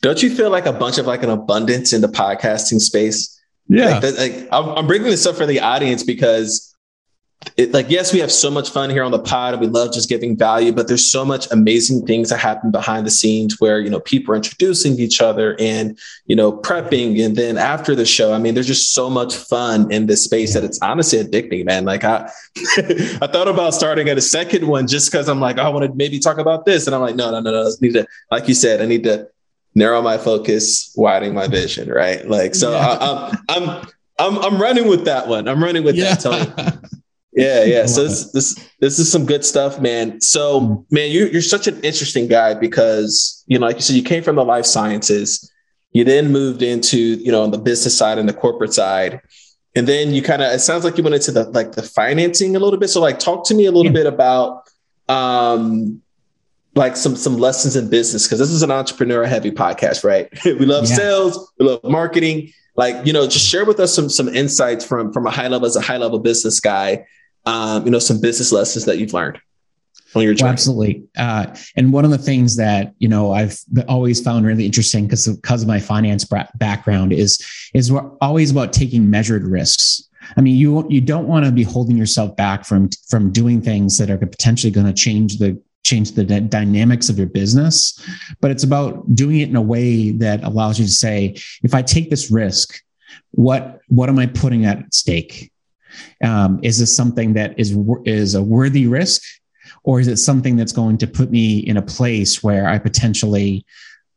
Don't 0.00 0.22
you 0.22 0.34
feel 0.34 0.50
like 0.50 0.66
a 0.66 0.72
bunch 0.72 0.98
of 0.98 1.06
like 1.06 1.22
an 1.22 1.30
abundance 1.30 1.92
in 1.92 2.02
the 2.02 2.08
podcasting 2.08 2.80
space? 2.80 3.30
Yeah, 3.68 3.98
like, 3.98 4.18
like 4.18 4.48
I'm 4.52 4.86
bringing 4.86 5.08
this 5.08 5.26
up 5.26 5.36
for 5.36 5.46
the 5.46 5.60
audience 5.60 6.02
because 6.02 6.73
it, 7.56 7.72
like 7.72 7.88
yes 7.88 8.12
we 8.12 8.18
have 8.18 8.32
so 8.32 8.50
much 8.50 8.70
fun 8.70 8.90
here 8.90 9.02
on 9.02 9.10
the 9.10 9.18
pod 9.18 9.54
and 9.54 9.60
we 9.60 9.66
love 9.66 9.92
just 9.92 10.08
giving 10.08 10.36
value 10.36 10.72
but 10.72 10.88
there's 10.88 11.10
so 11.10 11.24
much 11.24 11.50
amazing 11.50 12.04
things 12.06 12.30
that 12.30 12.38
happen 12.38 12.70
behind 12.70 13.06
the 13.06 13.10
scenes 13.10 13.60
where 13.60 13.80
you 13.80 13.88
know 13.90 14.00
people 14.00 14.32
are 14.32 14.36
introducing 14.36 14.98
each 14.98 15.20
other 15.20 15.56
and 15.58 15.98
you 16.26 16.34
know 16.36 16.52
prepping 16.52 17.24
and 17.24 17.36
then 17.36 17.56
after 17.56 17.94
the 17.94 18.04
show 18.04 18.32
i 18.32 18.38
mean 18.38 18.54
there's 18.54 18.66
just 18.66 18.92
so 18.92 19.08
much 19.08 19.34
fun 19.34 19.90
in 19.92 20.06
this 20.06 20.24
space 20.24 20.54
that 20.54 20.64
it's 20.64 20.78
honestly 20.82 21.22
addicting 21.22 21.64
man 21.64 21.84
like 21.84 22.04
i 22.04 22.30
i 22.76 23.26
thought 23.26 23.48
about 23.48 23.74
starting 23.74 24.08
at 24.08 24.18
a 24.18 24.22
second 24.22 24.66
one 24.66 24.86
just 24.86 25.10
because 25.10 25.28
i'm 25.28 25.40
like 25.40 25.58
oh, 25.58 25.62
i 25.62 25.68
want 25.68 25.84
to 25.84 25.92
maybe 25.96 26.18
talk 26.18 26.38
about 26.38 26.64
this 26.64 26.86
and 26.86 26.94
i'm 26.94 27.00
like 27.00 27.16
no 27.16 27.30
no 27.30 27.40
no 27.40 27.50
no 27.50 27.66
I 27.66 27.70
need 27.80 27.94
to 27.94 28.06
like 28.30 28.48
you 28.48 28.54
said 28.54 28.80
i 28.80 28.86
need 28.86 29.04
to 29.04 29.28
narrow 29.74 30.00
my 30.02 30.18
focus 30.18 30.92
widen 30.96 31.34
my 31.34 31.48
vision 31.48 31.88
right 31.88 32.28
like 32.28 32.54
so 32.54 32.72
yeah. 32.72 32.98
I, 33.00 33.28
I'm, 33.48 33.68
I'm 33.78 33.86
I'm 34.18 34.38
I'm 34.38 34.62
running 34.62 34.88
with 34.88 35.06
that 35.06 35.26
one. 35.26 35.48
I'm 35.48 35.62
running 35.62 35.82
with 35.82 35.96
yeah. 35.96 36.14
that, 36.14 36.20
Tony. 36.20 36.80
Yeah, 37.34 37.64
yeah. 37.64 37.86
So 37.86 38.04
this, 38.04 38.30
this 38.32 38.70
this 38.80 38.98
is 38.98 39.10
some 39.10 39.26
good 39.26 39.44
stuff, 39.44 39.80
man. 39.80 40.20
So, 40.20 40.86
man, 40.90 41.10
you 41.10 41.26
you're 41.26 41.42
such 41.42 41.66
an 41.66 41.80
interesting 41.82 42.28
guy 42.28 42.54
because 42.54 43.44
you 43.46 43.58
know, 43.58 43.66
like 43.66 43.76
you 43.76 43.82
said, 43.82 43.96
you 43.96 44.02
came 44.02 44.22
from 44.22 44.36
the 44.36 44.44
life 44.44 44.66
sciences. 44.66 45.50
You 45.92 46.04
then 46.04 46.32
moved 46.32 46.62
into 46.62 46.98
you 46.98 47.30
know 47.30 47.42
on 47.42 47.50
the 47.50 47.58
business 47.58 47.96
side 47.96 48.18
and 48.18 48.28
the 48.28 48.32
corporate 48.32 48.72
side, 48.72 49.20
and 49.74 49.86
then 49.86 50.12
you 50.12 50.22
kind 50.22 50.42
of 50.42 50.52
it 50.52 50.60
sounds 50.60 50.84
like 50.84 50.96
you 50.96 51.04
went 51.04 51.14
into 51.14 51.32
the 51.32 51.44
like 51.50 51.72
the 51.72 51.82
financing 51.82 52.56
a 52.56 52.58
little 52.58 52.78
bit. 52.78 52.88
So, 52.88 53.00
like, 53.00 53.18
talk 53.18 53.46
to 53.48 53.54
me 53.54 53.66
a 53.66 53.72
little 53.72 53.92
yeah. 53.92 54.02
bit 54.02 54.06
about 54.06 54.62
um 55.08 56.00
like 56.74 56.96
some 56.96 57.14
some 57.14 57.36
lessons 57.36 57.76
in 57.76 57.88
business 57.90 58.26
because 58.26 58.38
this 58.38 58.50
is 58.50 58.62
an 58.62 58.70
entrepreneur 58.70 59.24
heavy 59.24 59.50
podcast, 59.50 60.04
right? 60.04 60.28
we 60.44 60.66
love 60.66 60.88
yeah. 60.88 60.96
sales, 60.96 61.52
we 61.58 61.66
love 61.66 61.82
marketing. 61.84 62.52
Like, 62.76 63.06
you 63.06 63.12
know, 63.12 63.28
just 63.28 63.46
share 63.46 63.64
with 63.64 63.78
us 63.78 63.94
some 63.94 64.08
some 64.08 64.28
insights 64.28 64.84
from 64.84 65.12
from 65.12 65.26
a 65.26 65.30
high 65.30 65.46
level 65.46 65.66
as 65.66 65.76
a 65.76 65.80
high 65.80 65.98
level 65.98 66.18
business 66.18 66.58
guy 66.58 67.06
um, 67.46 67.84
you 67.84 67.90
know, 67.90 67.98
some 67.98 68.20
business 68.20 68.52
lessons 68.52 68.84
that 68.84 68.98
you've 68.98 69.12
learned 69.12 69.38
on 70.14 70.22
your 70.22 70.34
journey? 70.34 70.46
Well, 70.46 70.52
absolutely. 70.52 71.04
Uh, 71.16 71.54
and 71.76 71.92
one 71.92 72.04
of 72.04 72.10
the 72.10 72.18
things 72.18 72.56
that 72.56 72.94
you 72.98 73.08
know 73.08 73.32
I've 73.32 73.58
always 73.88 74.20
found 74.20 74.46
really 74.46 74.66
interesting 74.66 75.04
because 75.04 75.26
of, 75.26 75.40
because 75.40 75.62
of 75.62 75.68
my 75.68 75.80
finance 75.80 76.26
background 76.56 77.12
is 77.12 77.44
is 77.74 77.90
we're 77.92 78.08
always 78.20 78.50
about 78.50 78.72
taking 78.72 79.10
measured 79.10 79.44
risks. 79.44 80.08
I 80.36 80.40
mean, 80.40 80.56
you 80.56 80.86
you 80.88 81.00
don't 81.00 81.28
want 81.28 81.44
to 81.44 81.52
be 81.52 81.62
holding 81.62 81.96
yourself 81.96 82.36
back 82.36 82.64
from 82.64 82.90
from 83.08 83.30
doing 83.30 83.60
things 83.60 83.98
that 83.98 84.10
are 84.10 84.18
potentially 84.18 84.70
going 84.70 84.86
to 84.86 84.92
change 84.92 85.38
the 85.38 85.60
change 85.84 86.12
the 86.12 86.24
d- 86.24 86.40
dynamics 86.40 87.10
of 87.10 87.18
your 87.18 87.26
business, 87.26 88.00
but 88.40 88.50
it's 88.50 88.64
about 88.64 89.14
doing 89.14 89.40
it 89.40 89.50
in 89.50 89.56
a 89.56 89.62
way 89.62 90.12
that 90.12 90.42
allows 90.42 90.78
you 90.78 90.86
to 90.86 90.90
say, 90.90 91.34
if 91.62 91.74
I 91.74 91.82
take 91.82 92.08
this 92.08 92.30
risk, 92.30 92.80
what 93.32 93.80
what 93.88 94.08
am 94.08 94.18
I 94.18 94.26
putting 94.26 94.64
at 94.64 94.94
stake? 94.94 95.52
Um, 96.22 96.60
is 96.62 96.78
this 96.78 96.94
something 96.94 97.34
that 97.34 97.58
is 97.58 97.76
is 98.04 98.34
a 98.34 98.42
worthy 98.42 98.86
risk, 98.86 99.22
or 99.82 100.00
is 100.00 100.08
it 100.08 100.16
something 100.16 100.56
that's 100.56 100.72
going 100.72 100.98
to 100.98 101.06
put 101.06 101.30
me 101.30 101.58
in 101.58 101.76
a 101.76 101.82
place 101.82 102.42
where 102.42 102.68
I 102.68 102.78
potentially 102.78 103.64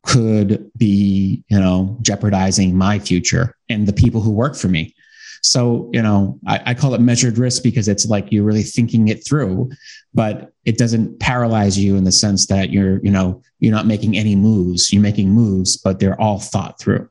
could 0.04 0.72
be, 0.78 1.44
you 1.50 1.60
know, 1.60 1.98
jeopardizing 2.02 2.76
my 2.76 3.00
future 3.00 3.56
and 3.70 3.88
the 3.88 3.94
people 3.94 4.22
who 4.22 4.32
work 4.32 4.56
for 4.56 4.68
me? 4.68 4.96
So, 5.42 5.90
you 5.94 6.02
know, 6.02 6.40
I, 6.48 6.62
I, 6.68 6.74
call 6.74 6.94
it 6.94 7.02
measured 7.02 7.38
risk 7.38 7.64
because 7.64 7.88
it's 7.88 8.06
like 8.06 8.32
you're 8.32 8.44
really 8.44 8.64
thinking 8.64 9.08
it 9.08 9.26
through, 9.26 9.70
but 10.14 10.52
it 10.66 10.78
doesn't 10.78 11.20
paralyze 11.20 11.78
you 11.78 11.96
in 11.96 12.04
the 12.04 12.12
sense 12.12 12.48
that 12.48 12.72
you're, 12.72 13.00
you 13.04 13.12
know, 13.12 13.42
you're 13.60 13.74
not 13.74 13.86
making 13.86 14.18
any 14.18 14.36
moves. 14.36 14.92
You're 14.92 15.02
making 15.02 15.30
moves, 15.30 15.78
but 15.78 16.00
they're 16.00 16.20
all 16.20 16.40
thought 16.40 16.80
through. 16.80 17.10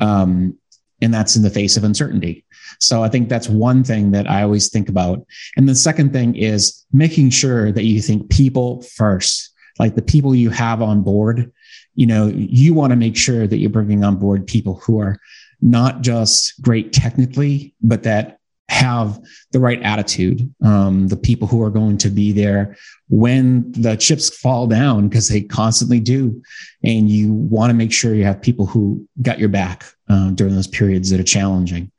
Um, 0.00 0.58
and 1.02 1.12
that's 1.12 1.36
in 1.36 1.42
the 1.42 1.50
face 1.50 1.76
of 1.76 1.84
uncertainty. 1.84 2.43
So 2.80 3.02
I 3.02 3.08
think 3.08 3.28
that's 3.28 3.48
one 3.48 3.84
thing 3.84 4.10
that 4.12 4.28
I 4.28 4.42
always 4.42 4.68
think 4.68 4.88
about. 4.88 5.24
And 5.56 5.68
the 5.68 5.74
second 5.74 6.12
thing 6.12 6.36
is 6.36 6.84
making 6.92 7.30
sure 7.30 7.72
that 7.72 7.84
you 7.84 8.00
think 8.00 8.30
people 8.30 8.82
first, 8.82 9.52
like 9.78 9.94
the 9.94 10.02
people 10.02 10.34
you 10.34 10.50
have 10.50 10.82
on 10.82 11.02
board. 11.02 11.52
You 11.94 12.06
know, 12.06 12.26
you 12.28 12.74
want 12.74 12.90
to 12.90 12.96
make 12.96 13.16
sure 13.16 13.46
that 13.46 13.58
you're 13.58 13.70
bringing 13.70 14.02
on 14.04 14.16
board 14.16 14.46
people 14.46 14.80
who 14.84 15.00
are 15.00 15.18
not 15.60 16.02
just 16.02 16.60
great 16.60 16.92
technically, 16.92 17.74
but 17.82 18.02
that 18.02 18.38
have 18.68 19.20
the 19.52 19.60
right 19.60 19.80
attitude. 19.82 20.52
Um, 20.64 21.08
the 21.08 21.16
people 21.16 21.46
who 21.46 21.62
are 21.62 21.70
going 21.70 21.98
to 21.98 22.10
be 22.10 22.32
there 22.32 22.76
when 23.08 23.70
the 23.72 23.96
chips 23.96 24.36
fall 24.36 24.66
down, 24.66 25.08
because 25.08 25.28
they 25.28 25.42
constantly 25.42 26.00
do. 26.00 26.42
And 26.82 27.08
you 27.08 27.32
want 27.32 27.70
to 27.70 27.74
make 27.74 27.92
sure 27.92 28.14
you 28.14 28.24
have 28.24 28.42
people 28.42 28.66
who 28.66 29.06
got 29.22 29.38
your 29.38 29.48
back 29.48 29.84
uh, 30.08 30.30
during 30.30 30.54
those 30.54 30.66
periods 30.66 31.10
that 31.10 31.20
are 31.20 31.24
challenging 31.24 31.90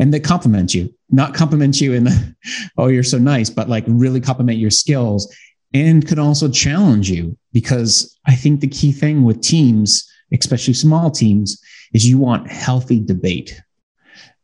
and 0.00 0.14
they 0.14 0.18
compliment 0.18 0.74
you, 0.74 0.92
not 1.10 1.34
compliment 1.34 1.80
you 1.80 1.92
in 1.92 2.04
the, 2.04 2.34
oh, 2.78 2.88
you're 2.88 3.02
so 3.02 3.18
nice, 3.18 3.50
but 3.50 3.68
like 3.68 3.84
really 3.86 4.20
compliment 4.20 4.58
your 4.58 4.70
skills 4.70 5.32
and 5.74 6.08
could 6.08 6.18
also 6.18 6.48
challenge 6.48 7.08
you 7.08 7.36
because 7.52 8.18
I 8.26 8.34
think 8.34 8.60
the 8.60 8.66
key 8.66 8.92
thing 8.92 9.22
with 9.22 9.42
teams, 9.42 10.10
especially 10.32 10.74
small 10.74 11.10
teams, 11.10 11.60
is 11.92 12.08
you 12.08 12.18
want 12.18 12.50
healthy 12.50 12.98
debate. 12.98 13.60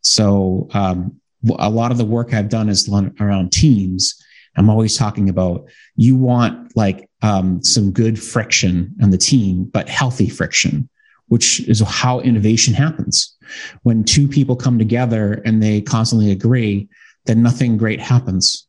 So, 0.03 0.69
um, 0.75 1.21
a 1.59 1.71
lot 1.71 1.93
of 1.93 1.99
the 1.99 2.05
work 2.05 2.35
I've 2.35 2.49
done 2.49 2.69
is 2.69 2.89
around 3.21 3.53
teams. 3.53 4.21
I'm 4.57 4.69
always 4.69 4.97
talking 4.97 5.29
about 5.29 5.69
you 5.95 6.17
want 6.17 6.77
like 6.77 7.09
um, 7.23 7.63
some 7.63 7.93
good 7.93 8.21
friction 8.21 8.95
on 9.01 9.11
the 9.11 9.19
team, 9.19 9.65
but 9.65 9.89
healthy 9.89 10.29
friction 10.29 10.89
which 11.29 11.61
is 11.69 11.81
how 11.81 12.21
innovation 12.21 12.75
happens. 12.75 13.37
When 13.83 14.05
two 14.05 14.29
people 14.29 14.57
come 14.57 14.79
together 14.79 15.43
and 15.45 15.63
they 15.63 15.81
constantly 15.81 16.31
agree, 16.31 16.89
then 17.27 17.43
nothing 17.43 17.77
great 17.77 18.01
happens. 18.01 18.67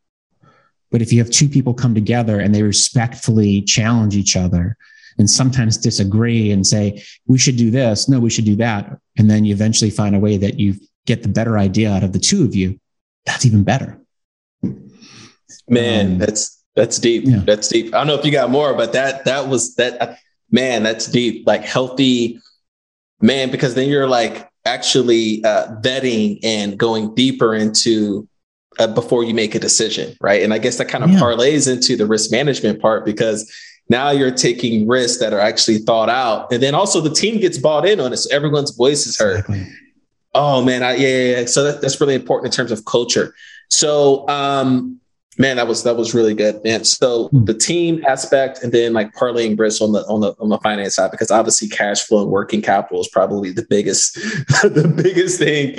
But 0.92 1.02
if 1.02 1.12
you 1.12 1.20
have 1.20 1.30
two 1.30 1.50
people 1.50 1.74
come 1.74 1.94
together 1.94 2.40
and 2.40 2.54
they 2.56 2.64
respectfully 2.64 3.62
challenge 3.62 4.16
each 4.16 4.36
other 4.36 4.78
and 5.18 5.30
sometimes 5.30 5.78
disagree 5.78 6.52
and 6.52 6.66
say, 6.66 7.04
we 7.28 7.38
should 7.38 7.58
do 7.58 7.72
this, 7.72 8.08
no, 8.08 8.20
we 8.20 8.30
should 8.30 8.46
do 8.46 8.56
that. 8.58 8.98
And 9.18 9.30
then 9.30 9.46
you 9.46 9.54
eventually 9.54 9.90
find 9.90 10.16
a 10.16 10.20
way 10.20 10.38
that 10.38 10.60
you 10.60 10.76
get 11.06 11.24
the 11.24 11.30
better 11.30 11.58
idea 11.58 11.92
out 11.92 12.04
of 12.04 12.14
the 12.14 12.20
two 12.20 12.44
of 12.44 12.56
you, 12.56 12.80
that's 13.26 13.46
even 13.46 13.64
better. 13.64 14.00
Man, 15.68 16.14
um, 16.14 16.18
that's 16.18 16.64
that's 16.76 17.00
deep. 17.00 17.24
Yeah. 17.26 17.42
That's 17.46 17.68
deep. 17.68 17.94
I 17.94 17.98
don't 17.98 18.08
know 18.08 18.16
if 18.16 18.26
you 18.26 18.32
got 18.32 18.50
more, 18.50 18.74
but 18.74 18.94
that 18.94 19.26
that 19.26 19.48
was 19.48 19.76
that 19.76 20.20
man, 20.52 20.84
that's 20.84 21.08
deep. 21.08 21.46
Like 21.48 21.64
healthy, 21.64 22.40
man, 23.22 23.52
because 23.52 23.76
then 23.76 23.90
you're 23.90 24.08
like 24.08 24.50
actually 24.66 25.44
uh, 25.44 25.68
vetting 25.82 26.40
and 26.44 26.78
going 26.78 27.14
deeper 27.16 27.54
into 27.54 28.28
uh, 28.80 28.88
before 28.88 29.24
you 29.24 29.34
make 29.34 29.56
a 29.56 29.60
decision, 29.60 30.16
right? 30.22 30.44
And 30.44 30.54
I 30.54 30.58
guess 30.58 30.78
that 30.78 30.88
kind 30.88 31.04
of 31.04 31.10
yeah. 31.10 31.20
parlays 31.20 31.72
into 31.72 31.96
the 31.96 32.06
risk 32.06 32.32
management 32.32 32.82
part 32.82 33.06
because 33.06 33.52
now 33.90 34.12
you're 34.12 34.32
taking 34.32 34.88
risks 34.88 35.20
that 35.20 35.34
are 35.34 35.40
actually 35.40 35.80
thought 35.80 36.10
out, 36.10 36.52
and 36.52 36.62
then 36.62 36.76
also 36.76 37.02
the 37.02 37.10
team 37.10 37.40
gets 37.40 37.58
bought 37.58 37.88
in 37.88 38.00
on 38.00 38.14
it, 38.14 38.18
so 38.18 38.36
everyone's 38.36 38.72
voice 38.72 39.08
is 39.08 39.18
heard. 39.18 39.40
Exactly. 39.40 39.68
Oh 40.34 40.64
man, 40.64 40.84
I, 40.84 40.96
yeah, 40.96 41.08
yeah, 41.08 41.40
yeah. 41.40 41.46
So 41.46 41.64
that, 41.64 41.82
that's 41.82 42.00
really 42.00 42.14
important 42.14 42.54
in 42.54 42.56
terms 42.56 42.72
of 42.72 42.86
culture. 42.86 43.34
So, 43.70 44.28
um, 44.28 45.00
man, 45.38 45.58
that 45.58 45.68
was 45.68 45.84
that 45.84 45.96
was 45.96 46.14
really 46.14 46.34
good, 46.34 46.64
man. 46.64 46.84
So 46.84 47.28
hmm. 47.30 47.46
the 47.46 47.54
team 47.54 48.04
aspect, 48.06 48.64
and 48.64 48.72
then 48.72 48.94
like 48.94 49.14
parlaying 49.14 49.58
risk 49.58 49.82
on 49.82 49.92
the 49.92 50.06
on 50.08 50.22
the 50.22 50.34
on 50.40 50.50
the 50.50 50.58
finance 50.60 50.96
side, 50.96 51.12
because 51.12 51.32
obviously 51.32 51.68
cash 51.68 52.04
flow 52.04 52.24
and 52.24 52.32
working 52.32 52.62
capital 52.62 53.02
is 53.02 53.08
probably 53.08 53.52
the 53.52 53.66
biggest 53.70 54.16
the 54.64 54.92
biggest 54.96 55.40
thing 55.40 55.70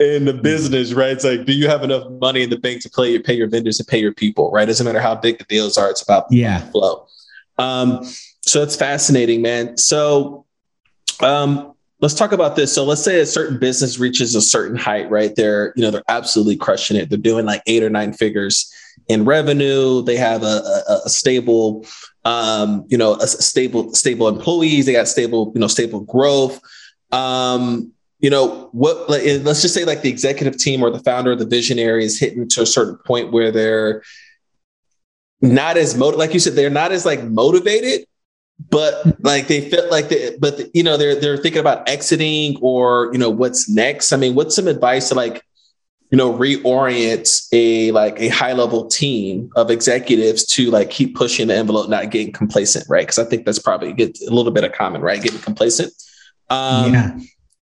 in 0.00 0.24
the 0.24 0.38
business, 0.42 0.92
right? 0.92 1.12
It's 1.12 1.24
like, 1.24 1.44
do 1.44 1.52
you 1.52 1.68
have 1.68 1.82
enough 1.82 2.10
money 2.20 2.42
in 2.42 2.50
the 2.50 2.58
bank 2.58 2.82
to 2.82 2.90
pay 2.90 3.10
your 3.12 3.22
pay 3.22 3.34
your 3.34 3.48
vendors 3.48 3.78
and 3.78 3.86
pay 3.86 3.98
your 3.98 4.14
people, 4.14 4.50
right? 4.50 4.66
Doesn't 4.66 4.84
matter 4.84 5.00
how 5.00 5.14
big 5.14 5.38
the 5.38 5.44
deals 5.44 5.76
are, 5.76 5.90
it's 5.90 6.02
about 6.02 6.26
yeah 6.30 6.60
flow. 6.70 7.06
Um, 7.58 8.04
so 8.42 8.62
it's 8.62 8.76
fascinating, 8.76 9.42
man. 9.42 9.76
So 9.76 10.44
um, 11.20 11.74
let's 12.00 12.14
talk 12.14 12.32
about 12.32 12.56
this. 12.56 12.72
So 12.72 12.84
let's 12.84 13.02
say 13.02 13.20
a 13.20 13.26
certain 13.26 13.58
business 13.58 13.98
reaches 13.98 14.34
a 14.34 14.42
certain 14.42 14.76
height, 14.76 15.08
right? 15.10 15.34
They're, 15.34 15.72
you 15.76 15.82
know, 15.82 15.90
they're 15.90 16.02
absolutely 16.08 16.56
crushing 16.56 16.96
it. 16.96 17.08
They're 17.08 17.18
doing 17.18 17.46
like 17.46 17.62
eight 17.66 17.82
or 17.82 17.90
nine 17.90 18.12
figures 18.12 18.70
in 19.08 19.24
revenue. 19.24 20.02
They 20.02 20.16
have 20.16 20.42
a, 20.42 20.62
a, 20.88 21.00
a 21.06 21.08
stable, 21.08 21.86
um, 22.24 22.84
you 22.88 22.98
know, 22.98 23.14
a 23.14 23.26
stable, 23.26 23.94
stable 23.94 24.28
employees. 24.28 24.86
They 24.86 24.92
got 24.92 25.08
stable, 25.08 25.52
you 25.54 25.60
know, 25.60 25.68
stable 25.68 26.00
growth. 26.00 26.60
Um, 27.12 27.92
you 28.20 28.30
know, 28.30 28.70
what, 28.72 29.10
like, 29.10 29.22
let's 29.42 29.62
just 29.62 29.74
say 29.74 29.84
like 29.84 30.02
the 30.02 30.08
executive 30.08 30.56
team 30.56 30.82
or 30.82 30.90
the 30.90 31.00
founder 31.00 31.32
or 31.32 31.36
the 31.36 31.46
visionary 31.46 32.04
is 32.04 32.18
hitting 32.18 32.48
to 32.48 32.62
a 32.62 32.66
certain 32.66 32.96
point 33.04 33.32
where 33.32 33.50
they're 33.52 34.02
not 35.42 35.76
as 35.76 35.94
motivated, 35.94 36.18
like 36.20 36.34
you 36.34 36.40
said, 36.40 36.54
they're 36.54 36.70
not 36.70 36.92
as 36.92 37.04
like 37.04 37.22
motivated 37.24 38.06
but 38.70 39.04
like 39.24 39.48
they 39.48 39.68
felt 39.68 39.90
like 39.90 40.08
they, 40.08 40.36
but 40.38 40.74
you 40.74 40.82
know 40.82 40.96
they're 40.96 41.16
they're 41.16 41.36
thinking 41.36 41.60
about 41.60 41.88
exiting 41.88 42.56
or 42.60 43.10
you 43.12 43.18
know 43.18 43.30
what's 43.30 43.68
next 43.68 44.12
i 44.12 44.16
mean 44.16 44.34
what's 44.34 44.54
some 44.54 44.68
advice 44.68 45.08
to 45.08 45.14
like 45.14 45.42
you 46.14 46.16
know 46.16 46.32
reorient 46.32 47.48
a 47.50 47.90
like 47.90 48.20
a 48.20 48.28
high 48.28 48.52
level 48.52 48.86
team 48.86 49.50
of 49.56 49.68
executives 49.68 50.46
to 50.46 50.70
like 50.70 50.88
keep 50.88 51.16
pushing 51.16 51.48
the 51.48 51.56
envelope 51.56 51.90
not 51.90 52.12
getting 52.12 52.32
complacent 52.32 52.86
right? 52.88 53.04
Because 53.04 53.18
i 53.18 53.24
think 53.24 53.44
that's 53.44 53.58
probably 53.58 53.92
get 53.92 54.16
a 54.20 54.30
little 54.30 54.52
bit 54.52 54.62
of 54.62 54.70
common 54.70 55.00
right? 55.00 55.20
Getting 55.20 55.40
complacent. 55.40 55.92
Um 56.50 56.94
yeah. 56.94 57.18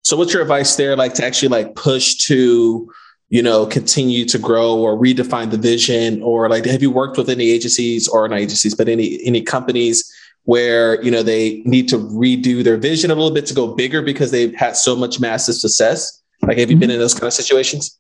so 0.03 0.17
what's 0.17 0.33
your 0.33 0.43
advice 0.43 0.77
there 0.77 0.95
like 0.95 1.15
to 1.15 1.25
actually 1.25 1.49
like 1.49 1.75
push 1.75 2.15
to 2.29 2.89
you 3.29 3.43
know 3.43 3.67
continue 3.67 4.25
to 4.27 4.39
grow 4.39 4.79
or 4.79 4.97
redefine 4.97 5.51
the 5.51 5.59
vision? 5.59 6.23
Or 6.23 6.49
like 6.49 6.65
have 6.67 6.81
you 6.81 6.93
worked 6.93 7.19
with 7.19 7.29
any 7.29 7.51
agencies 7.51 8.07
or 8.07 8.29
not 8.29 8.39
agencies 8.39 8.77
but 8.77 8.89
any 8.89 9.19
any 9.25 9.43
companies 9.43 10.09
where 10.45 11.03
you 11.03 11.11
know 11.11 11.25
they 11.25 11.63
need 11.65 11.89
to 11.89 11.99
redo 11.99 12.63
their 12.63 12.77
vision 12.77 13.11
a 13.11 13.17
little 13.17 13.35
bit 13.35 13.47
to 13.47 13.55
go 13.55 13.75
bigger 13.75 14.01
because 14.01 14.31
they've 14.31 14.55
had 14.55 14.77
so 14.77 14.95
much 14.95 15.19
massive 15.19 15.57
success? 15.57 16.23
Like 16.43 16.59
have 16.59 16.71
you 16.71 16.77
mm-hmm. 16.77 16.83
been 16.83 16.91
in 16.93 17.01
those 17.01 17.15
kind 17.15 17.27
of 17.27 17.33
situations 17.33 17.98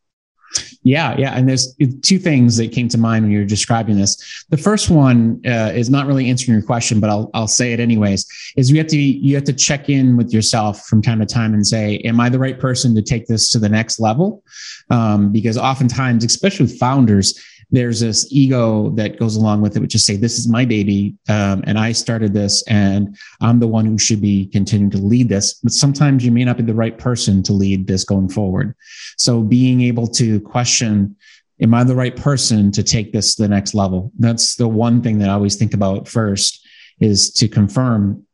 yeah, 0.88 1.14
yeah. 1.18 1.32
And 1.32 1.46
there's 1.46 1.76
two 2.00 2.18
things 2.18 2.56
that 2.56 2.72
came 2.72 2.88
to 2.88 2.96
mind 2.96 3.26
when 3.26 3.30
you 3.30 3.40
were 3.40 3.44
describing 3.44 3.98
this. 3.98 4.44
The 4.48 4.56
first 4.56 4.88
one 4.88 5.38
uh, 5.44 5.70
is 5.74 5.90
not 5.90 6.06
really 6.06 6.30
answering 6.30 6.56
your 6.56 6.66
question, 6.66 6.98
but 6.98 7.10
I'll 7.10 7.30
I'll 7.34 7.46
say 7.46 7.74
it 7.74 7.80
anyways. 7.80 8.24
Is 8.56 8.70
you 8.70 8.78
have 8.78 8.86
to 8.86 8.96
you 8.96 9.34
have 9.34 9.44
to 9.44 9.52
check 9.52 9.90
in 9.90 10.16
with 10.16 10.32
yourself 10.32 10.86
from 10.86 11.02
time 11.02 11.20
to 11.20 11.26
time 11.26 11.52
and 11.52 11.66
say, 11.66 11.98
"Am 12.06 12.18
I 12.18 12.30
the 12.30 12.38
right 12.38 12.58
person 12.58 12.94
to 12.94 13.02
take 13.02 13.26
this 13.26 13.50
to 13.50 13.58
the 13.58 13.68
next 13.68 14.00
level?" 14.00 14.42
Um, 14.88 15.30
because 15.30 15.58
oftentimes, 15.58 16.24
especially 16.24 16.64
with 16.64 16.78
founders, 16.78 17.38
there's 17.70 18.00
this 18.00 18.26
ego 18.32 18.90
that 18.90 19.18
goes 19.18 19.36
along 19.36 19.60
with 19.60 19.76
it, 19.76 19.80
which 19.80 19.94
is 19.94 20.04
say, 20.04 20.16
this 20.16 20.38
is 20.38 20.48
my 20.48 20.64
baby. 20.64 21.16
Um, 21.28 21.62
and 21.66 21.78
I 21.78 21.92
started 21.92 22.32
this 22.32 22.62
and 22.66 23.16
I'm 23.40 23.60
the 23.60 23.68
one 23.68 23.84
who 23.84 23.98
should 23.98 24.22
be 24.22 24.46
continuing 24.46 24.90
to 24.92 24.98
lead 24.98 25.28
this. 25.28 25.54
But 25.54 25.72
sometimes 25.72 26.24
you 26.24 26.30
may 26.30 26.44
not 26.44 26.56
be 26.56 26.62
the 26.62 26.74
right 26.74 26.96
person 26.96 27.42
to 27.44 27.52
lead 27.52 27.86
this 27.86 28.04
going 28.04 28.30
forward. 28.30 28.74
So 29.18 29.42
being 29.42 29.82
able 29.82 30.06
to 30.08 30.40
question, 30.40 31.14
am 31.60 31.74
I 31.74 31.84
the 31.84 31.94
right 31.94 32.16
person 32.16 32.72
to 32.72 32.82
take 32.82 33.12
this 33.12 33.34
to 33.34 33.42
the 33.42 33.48
next 33.48 33.74
level? 33.74 34.12
That's 34.18 34.54
the 34.54 34.68
one 34.68 35.02
thing 35.02 35.18
that 35.18 35.28
I 35.28 35.34
always 35.34 35.56
think 35.56 35.74
about 35.74 36.08
first 36.08 36.66
is 37.00 37.30
to 37.34 37.48
confirm, 37.48 38.24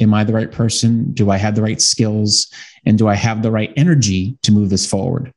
am 0.00 0.14
I 0.14 0.24
the 0.24 0.32
right 0.32 0.50
person? 0.50 1.12
Do 1.12 1.30
I 1.30 1.36
have 1.36 1.54
the 1.54 1.62
right 1.62 1.80
skills? 1.80 2.50
And 2.86 2.96
do 2.96 3.06
I 3.06 3.14
have 3.14 3.42
the 3.42 3.50
right 3.50 3.72
energy 3.76 4.38
to 4.42 4.52
move 4.52 4.70
this 4.70 4.88
forward? 4.88 5.32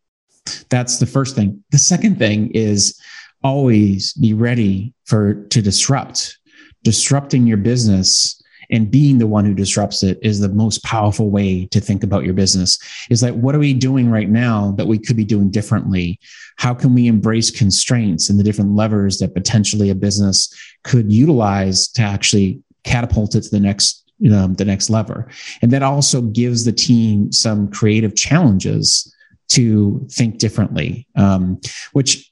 That's 0.69 0.99
the 0.99 1.05
first 1.05 1.35
thing. 1.35 1.63
The 1.71 1.77
second 1.77 2.17
thing 2.17 2.51
is 2.51 2.99
always 3.43 4.13
be 4.13 4.33
ready 4.33 4.93
for 5.05 5.35
to 5.45 5.61
disrupt. 5.61 6.37
Disrupting 6.83 7.45
your 7.45 7.57
business 7.57 8.41
and 8.71 8.89
being 8.89 9.17
the 9.17 9.27
one 9.27 9.45
who 9.45 9.53
disrupts 9.53 10.01
it 10.01 10.17
is 10.21 10.39
the 10.39 10.49
most 10.49 10.83
powerful 10.83 11.29
way 11.29 11.65
to 11.67 11.79
think 11.79 12.03
about 12.03 12.23
your 12.23 12.33
business. 12.33 12.79
Is 13.09 13.21
like 13.21 13.33
what 13.33 13.53
are 13.53 13.59
we 13.59 13.73
doing 13.73 14.09
right 14.09 14.29
now 14.29 14.71
that 14.77 14.87
we 14.87 14.97
could 14.97 15.17
be 15.17 15.25
doing 15.25 15.51
differently? 15.51 16.19
How 16.57 16.73
can 16.73 16.93
we 16.93 17.07
embrace 17.07 17.51
constraints 17.51 18.29
and 18.29 18.39
the 18.39 18.43
different 18.43 18.75
levers 18.75 19.19
that 19.19 19.35
potentially 19.35 19.89
a 19.89 19.95
business 19.95 20.49
could 20.83 21.11
utilize 21.11 21.87
to 21.89 22.01
actually 22.01 22.61
catapult 22.83 23.35
it 23.35 23.41
to 23.41 23.49
the 23.49 23.59
next 23.59 23.99
you 24.17 24.29
know, 24.29 24.47
the 24.47 24.65
next 24.65 24.89
lever? 24.89 25.27
And 25.61 25.71
that 25.71 25.83
also 25.83 26.21
gives 26.21 26.63
the 26.63 26.71
team 26.71 27.31
some 27.31 27.69
creative 27.69 28.15
challenges 28.15 29.13
to 29.49 30.07
think 30.09 30.37
differently 30.37 31.05
um, 31.15 31.59
which 31.91 32.30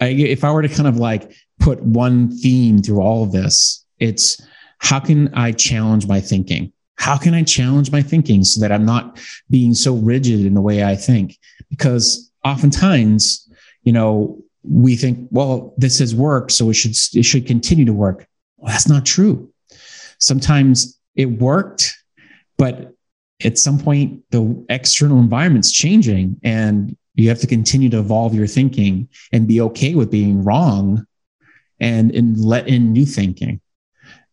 I, 0.00 0.08
if 0.08 0.44
I 0.44 0.52
were 0.52 0.62
to 0.62 0.68
kind 0.68 0.88
of 0.88 0.96
like 0.96 1.32
put 1.58 1.82
one 1.82 2.30
theme 2.30 2.82
through 2.82 3.00
all 3.00 3.22
of 3.22 3.32
this, 3.32 3.84
it's 3.98 4.40
how 4.78 4.98
can 5.00 5.32
I 5.34 5.52
challenge 5.52 6.06
my 6.06 6.20
thinking? 6.20 6.72
How 6.96 7.16
can 7.16 7.34
I 7.34 7.42
challenge 7.42 7.92
my 7.92 8.02
thinking 8.02 8.44
so 8.44 8.60
that 8.60 8.72
I'm 8.72 8.84
not 8.84 9.18
being 9.48 9.74
so 9.74 9.94
rigid 9.94 10.44
in 10.44 10.54
the 10.54 10.60
way 10.60 10.84
I 10.84 10.96
think? 10.96 11.38
Because 11.68 12.30
oftentimes, 12.44 13.48
you 13.82 13.92
know, 13.92 14.42
we 14.62 14.96
think, 14.96 15.28
well, 15.30 15.74
this 15.78 15.98
has 15.98 16.14
worked, 16.14 16.52
so 16.52 16.68
it 16.70 16.74
should 16.74 16.94
it 17.14 17.24
should 17.24 17.46
continue 17.46 17.84
to 17.86 17.92
work. 17.92 18.26
Well, 18.56 18.72
that's 18.72 18.88
not 18.88 19.06
true. 19.06 19.52
Sometimes 20.18 20.98
it 21.14 21.26
worked, 21.26 21.96
but 22.58 22.92
at 23.42 23.58
some 23.58 23.78
point 23.78 24.22
the 24.30 24.64
external 24.68 25.18
environment's 25.18 25.72
changing 25.72 26.38
and 26.42 26.96
you 27.14 27.28
have 27.28 27.40
to 27.40 27.46
continue 27.46 27.90
to 27.90 27.98
evolve 27.98 28.34
your 28.34 28.46
thinking 28.46 29.08
and 29.32 29.48
be 29.48 29.60
okay 29.60 29.94
with 29.94 30.10
being 30.10 30.44
wrong 30.44 31.06
and, 31.80 32.14
and 32.14 32.38
let 32.38 32.68
in 32.68 32.92
new 32.92 33.04
thinking. 33.04 33.60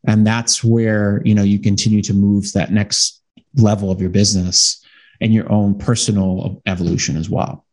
And 0.06 0.26
that's 0.26 0.64
where, 0.64 1.22
you 1.26 1.36
know, 1.36 1.44
you 1.44 1.60
continue 1.60 2.02
to 2.04 2.14
move 2.14 2.46
to 2.48 2.54
that 2.54 2.72
next 2.72 3.22
level 3.56 3.92
of 3.92 4.00
your 4.00 4.10
business 4.10 4.84
and 5.20 5.34
your 5.34 5.52
own 5.52 5.78
personal 5.78 6.62
evolution 6.66 7.18
as 7.18 7.30
well. 7.30 7.66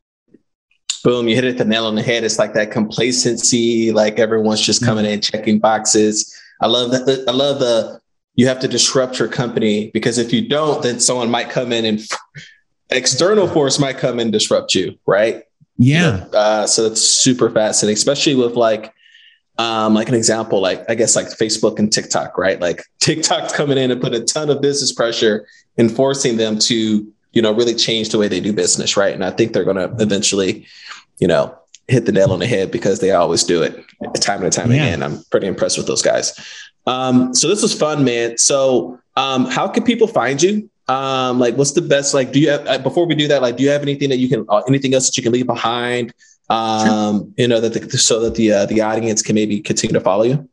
Boom, 1.04 1.28
you 1.28 1.34
hit 1.34 1.44
it 1.44 1.58
the 1.58 1.64
nail 1.64 1.84
on 1.84 1.94
the 1.94 2.02
head. 2.02 2.24
It's 2.24 2.38
like 2.38 2.54
that 2.54 2.70
complacency, 2.70 3.92
like 3.92 4.18
everyone's 4.18 4.62
just 4.62 4.80
mm-hmm. 4.80 4.88
coming 4.88 5.04
in 5.04 5.20
checking 5.20 5.58
boxes. 5.58 6.34
I 6.62 6.66
love 6.66 6.92
that. 6.92 7.24
I 7.28 7.32
love 7.32 7.60
the 7.60 8.00
you 8.36 8.48
have 8.48 8.58
to 8.60 8.68
disrupt 8.68 9.18
your 9.18 9.28
company 9.28 9.90
because 9.92 10.18
if 10.18 10.32
you 10.32 10.48
don't, 10.48 10.82
then 10.82 10.98
someone 10.98 11.30
might 11.30 11.50
come 11.50 11.72
in 11.72 11.84
and 11.84 12.00
external 12.94 13.48
force 13.48 13.78
might 13.78 13.98
come 13.98 14.18
and 14.18 14.32
disrupt 14.32 14.74
you, 14.74 14.98
right? 15.06 15.42
Yeah. 15.76 16.24
You 16.24 16.30
know, 16.30 16.38
uh, 16.38 16.66
so 16.66 16.88
that's 16.88 17.00
super 17.00 17.50
fascinating, 17.50 17.94
especially 17.94 18.34
with 18.34 18.54
like, 18.54 18.92
um, 19.58 19.94
like 19.94 20.08
an 20.08 20.14
example, 20.14 20.60
like 20.60 20.88
I 20.88 20.94
guess 20.94 21.14
like 21.14 21.26
Facebook 21.26 21.78
and 21.78 21.92
TikTok, 21.92 22.36
right? 22.36 22.60
Like 22.60 22.82
TikTok's 23.00 23.52
coming 23.52 23.78
in 23.78 23.90
and 23.90 24.00
put 24.00 24.14
a 24.14 24.20
ton 24.20 24.50
of 24.50 24.60
business 24.60 24.92
pressure 24.92 25.46
and 25.78 25.90
forcing 25.90 26.36
them 26.36 26.58
to, 26.60 27.06
you 27.32 27.42
know, 27.42 27.52
really 27.52 27.74
change 27.74 28.10
the 28.10 28.18
way 28.18 28.28
they 28.28 28.40
do 28.40 28.52
business, 28.52 28.96
right? 28.96 29.14
And 29.14 29.24
I 29.24 29.30
think 29.30 29.52
they're 29.52 29.64
going 29.64 29.76
to 29.76 29.94
eventually, 30.02 30.66
you 31.18 31.26
know, 31.26 31.56
hit 31.88 32.06
the 32.06 32.12
nail 32.12 32.32
on 32.32 32.38
the 32.38 32.46
head 32.46 32.70
because 32.70 33.00
they 33.00 33.10
always 33.10 33.44
do 33.44 33.62
it 33.62 33.84
time 34.20 34.42
and 34.42 34.52
time 34.52 34.70
yeah. 34.70 34.76
again. 34.76 35.02
I'm 35.02 35.22
pretty 35.30 35.46
impressed 35.46 35.76
with 35.76 35.86
those 35.86 36.02
guys. 36.02 36.32
Um, 36.86 37.34
so 37.34 37.48
this 37.48 37.62
was 37.62 37.78
fun, 37.78 38.04
man. 38.04 38.38
So 38.38 38.98
um, 39.16 39.46
how 39.46 39.68
can 39.68 39.84
people 39.84 40.06
find 40.06 40.42
you? 40.42 40.70
Um 40.88 41.38
like 41.38 41.56
what's 41.56 41.72
the 41.72 41.80
best 41.80 42.12
like 42.12 42.32
do 42.32 42.40
you 42.40 42.50
have 42.50 42.66
uh, 42.66 42.76
before 42.78 43.06
we 43.06 43.14
do 43.14 43.26
that 43.26 43.40
like 43.40 43.56
do 43.56 43.62
you 43.62 43.70
have 43.70 43.80
anything 43.82 44.10
that 44.10 44.18
you 44.18 44.28
can 44.28 44.44
uh, 44.48 44.60
anything 44.68 44.92
else 44.94 45.06
that 45.06 45.16
you 45.16 45.22
can 45.22 45.32
leave 45.32 45.46
behind 45.46 46.12
um 46.50 47.20
sure. 47.20 47.28
you 47.38 47.48
know 47.48 47.58
that 47.60 47.72
the, 47.72 47.98
so 47.98 48.20
that 48.20 48.34
the 48.34 48.52
uh, 48.52 48.66
the 48.66 48.82
audience 48.82 49.22
can 49.22 49.34
maybe 49.34 49.60
continue 49.60 49.94
to 49.94 50.00
follow 50.00 50.24
you 50.24 50.46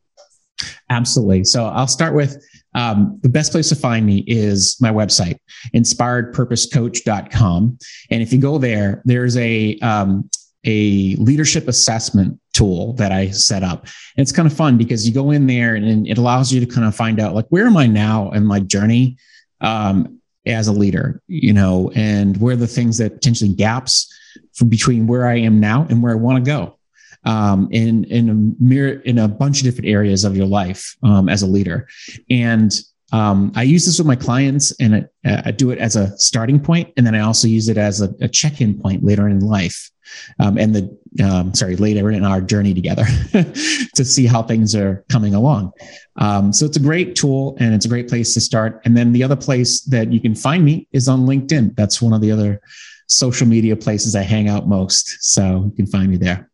absolutely 0.90 1.44
so 1.44 1.66
i'll 1.66 1.88
start 1.88 2.14
with 2.14 2.42
um, 2.74 3.20
the 3.22 3.28
best 3.28 3.52
place 3.52 3.68
to 3.68 3.76
find 3.76 4.06
me 4.06 4.24
is 4.28 4.78
my 4.80 4.90
website 4.90 5.36
inspiredpurposecoach.com 5.76 7.78
and 8.10 8.22
if 8.22 8.32
you 8.32 8.40
go 8.40 8.58
there 8.58 9.02
there's 9.04 9.36
a 9.36 9.78
um, 9.80 10.30
a 10.64 11.16
leadership 11.16 11.68
assessment 11.68 12.40
tool 12.54 12.94
that 12.94 13.12
I 13.12 13.32
set 13.32 13.64
up. 13.64 13.88
And 14.16 14.22
it's 14.22 14.32
kind 14.32 14.46
of 14.46 14.54
fun 14.54 14.78
because 14.78 15.08
you 15.08 15.14
go 15.14 15.32
in 15.32 15.48
there 15.48 15.74
and 15.74 16.08
it 16.08 16.20
allows 16.20 16.54
you 16.54 16.60
to 16.60 16.68
kind 16.68 16.86
of 16.86 16.96
find 16.96 17.20
out 17.20 17.34
like 17.34 17.48
where 17.50 17.66
am 17.66 17.78
I 17.78 17.88
now 17.88 18.30
in 18.32 18.46
my 18.46 18.60
journey 18.60 19.18
um, 19.62 20.21
as 20.46 20.68
a 20.68 20.72
leader, 20.72 21.22
you 21.28 21.54
know, 21.54 21.92
and 21.96 22.38
where 22.38 22.56
the 22.56 22.68
things 22.68 22.98
that 22.98 23.14
potentially 23.14 23.54
gaps 23.54 24.12
from 24.54 24.70
between 24.70 25.08
where 25.08 25.28
I 25.28 25.38
am 25.40 25.60
now 25.60 25.86
and 25.90 26.02
where 26.02 26.12
I 26.12 26.16
want 26.16 26.44
to 26.44 26.50
go. 26.50 26.78
Um, 27.24 27.68
in 27.72 28.06
in 28.06 28.30
a 28.30 28.64
mirror 28.64 29.00
in 29.02 29.20
a 29.20 29.28
bunch 29.28 29.60
of 29.60 29.66
different 29.66 29.90
areas 29.90 30.24
of 30.24 30.36
your 30.36 30.48
life 30.48 30.96
um, 31.04 31.30
as 31.30 31.44
a 31.44 31.48
leader, 31.48 31.88
and 32.32 32.74
um, 33.12 33.52
I 33.56 33.64
use 33.64 33.86
this 33.86 33.98
with 33.98 34.08
my 34.08 34.16
clients 34.16 34.72
and 34.80 35.08
I, 35.26 35.42
I, 35.46 35.52
do 35.52 35.72
it 35.72 35.80
as 35.80 35.96
a 35.96 36.18
starting 36.18 36.60
point, 36.60 36.94
and 36.96 37.06
then 37.06 37.14
I 37.14 37.20
also 37.20 37.48
use 37.48 37.68
it 37.68 37.78
as 37.78 38.02
a, 38.02 38.14
a 38.22 38.28
check-in 38.28 38.80
point 38.80 39.04
later 39.04 39.28
in 39.28 39.42
life, 39.42 39.92
um, 40.40 40.58
and 40.58 40.74
the 40.74 40.98
um, 41.24 41.54
sorry 41.54 41.76
later 41.76 42.10
in 42.12 42.24
our 42.24 42.40
journey 42.40 42.74
together 42.74 43.06
to 43.34 44.06
see 44.06 44.26
how 44.26 44.42
things 44.42 44.76
are 44.76 45.04
coming 45.10 45.36
along. 45.36 45.72
Um, 46.16 46.54
so 46.54 46.66
it's 46.66 46.78
a 46.78 46.82
great 46.82 47.16
tool 47.16 47.58
and 47.60 47.74
it's 47.74 47.86
a 47.86 47.90
great 47.90 48.08
place 48.08 48.34
to 48.36 48.42
start. 48.42 48.82
And 48.86 48.96
then 48.96 49.12
the 49.12 49.24
other 49.24 49.36
place 49.36 49.82
that 49.82 50.12
you 50.12 50.22
can 50.22 50.36
find 50.36 50.64
me 50.64 50.88
is 50.92 51.08
on 51.08 51.22
LinkedIn. 51.22 51.76
That's 51.76 52.02
one 52.02 52.14
of 52.14 52.22
the 52.22 52.32
other 52.32 52.62
social 53.08 53.48
media 53.48 53.76
places 53.76 54.16
I 54.16 54.22
hang 54.22 54.48
out 54.48 54.68
most. 54.68 55.18
So 55.22 55.64
you 55.66 55.72
can 55.76 55.88
find 55.88 56.10
me 56.10 56.18
there. 56.18 56.50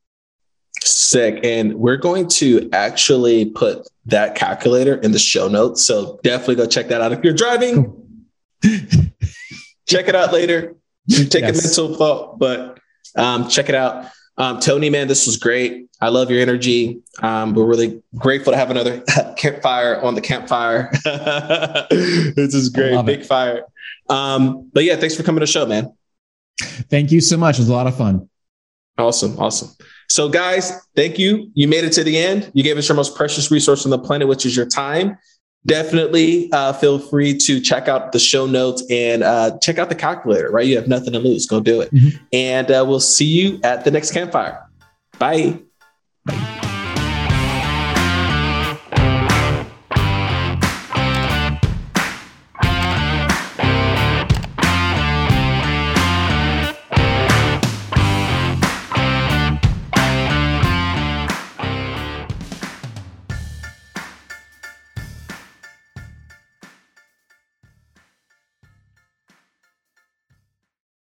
Sick. 0.82 1.40
And 1.44 1.76
we're 1.76 1.98
going 1.98 2.28
to 2.30 2.70
actually 2.74 3.46
put 3.46 3.88
that 4.08 4.36
calculator 4.36 4.96
in 4.96 5.12
the 5.12 5.20
show 5.20 5.48
notes. 5.48 5.86
So 5.86 6.20
definitely 6.24 6.56
go 6.56 6.66
check 6.66 6.88
that 6.88 7.02
out. 7.02 7.12
If 7.12 7.24
you're 7.24 7.34
driving, 7.34 7.94
check 9.88 10.08
it 10.08 10.16
out 10.16 10.34
later. 10.34 10.76
Take 11.10 11.42
yes. 11.42 11.60
a 11.60 11.68
mental 11.68 11.98
thought, 11.98 12.40
but 12.40 12.80
um, 13.16 13.48
check 13.48 13.70
it 13.70 13.76
out. 13.76 14.08
Um, 14.38 14.60
Tony, 14.60 14.90
man, 14.90 15.08
this 15.08 15.26
was 15.26 15.38
great. 15.38 15.88
I 16.00 16.10
love 16.10 16.30
your 16.30 16.42
energy. 16.42 17.02
Um, 17.22 17.54
we're 17.54 17.66
really 17.66 18.04
grateful 18.16 18.54
to 18.54 18.58
have 18.58 18.70
another 18.70 19.02
campfire 19.38 20.02
on 20.02 20.16
the 20.16 20.22
campfire. 20.22 20.92
this 21.04 22.54
is 22.54 22.70
great. 22.70 23.04
Big 23.06 23.22
it. 23.22 23.26
fire. 23.26 23.64
Um, 24.10 24.70
but 24.74 24.84
yeah, 24.84 24.96
thanks 24.96 25.16
for 25.16 25.24
coming 25.24 25.40
to 25.40 25.46
the 25.46 25.52
show, 25.52 25.66
man. 25.66 25.94
Thank 26.60 27.12
you 27.12 27.20
so 27.20 27.38
much. 27.38 27.56
It 27.56 27.62
was 27.62 27.70
a 27.70 27.74
lot 27.74 27.88
of 27.88 27.98
fun. 27.98 28.30
Awesome. 28.98 29.40
Awesome. 29.40 29.70
So, 30.10 30.30
guys, 30.30 30.72
thank 30.96 31.20
you. 31.20 31.52
You 31.54 31.68
made 31.68 31.84
it 31.84 31.92
to 31.94 32.04
the 32.04 32.18
end. 32.18 32.52
You 32.54 32.64
gave 32.64 32.78
us 32.78 32.88
your 32.88 32.96
most 32.96 33.16
precious 33.16 33.52
resource 33.52 33.86
on 33.86 33.92
the 33.92 34.00
planet, 34.00 34.28
which 34.28 34.46
is 34.46 34.56
your 34.56 34.66
time. 34.66 35.18
Definitely 35.66 36.50
uh, 36.54 36.72
feel 36.74 36.98
free 36.98 37.38
to 37.40 37.60
check 37.60 37.90
out 37.90 38.14
the 38.14 38.20
show 38.20 38.46
notes 38.46 38.84
and 38.90 39.22
uh, 39.22 39.58
check 39.62 39.78
out 39.78 39.90
the 39.90 39.96
calculator, 39.96 40.50
right? 40.50 40.66
You 40.66 40.78
have 40.78 40.88
nothing 40.88 41.12
to 41.12 41.20
lose. 41.20 41.46
Go 41.46 41.60
do 41.60 41.82
it. 41.82 41.94
Mm-hmm. 41.94 42.18
And 42.32 42.72
uh, 42.72 42.86
we'll 42.88 43.02
see 43.02 43.26
you 43.26 43.60
at 43.64 43.84
the 43.84 43.92
next 43.92 44.12
campfire. 44.12 44.66
Bye. 45.20 45.60
Bye. 46.26 46.64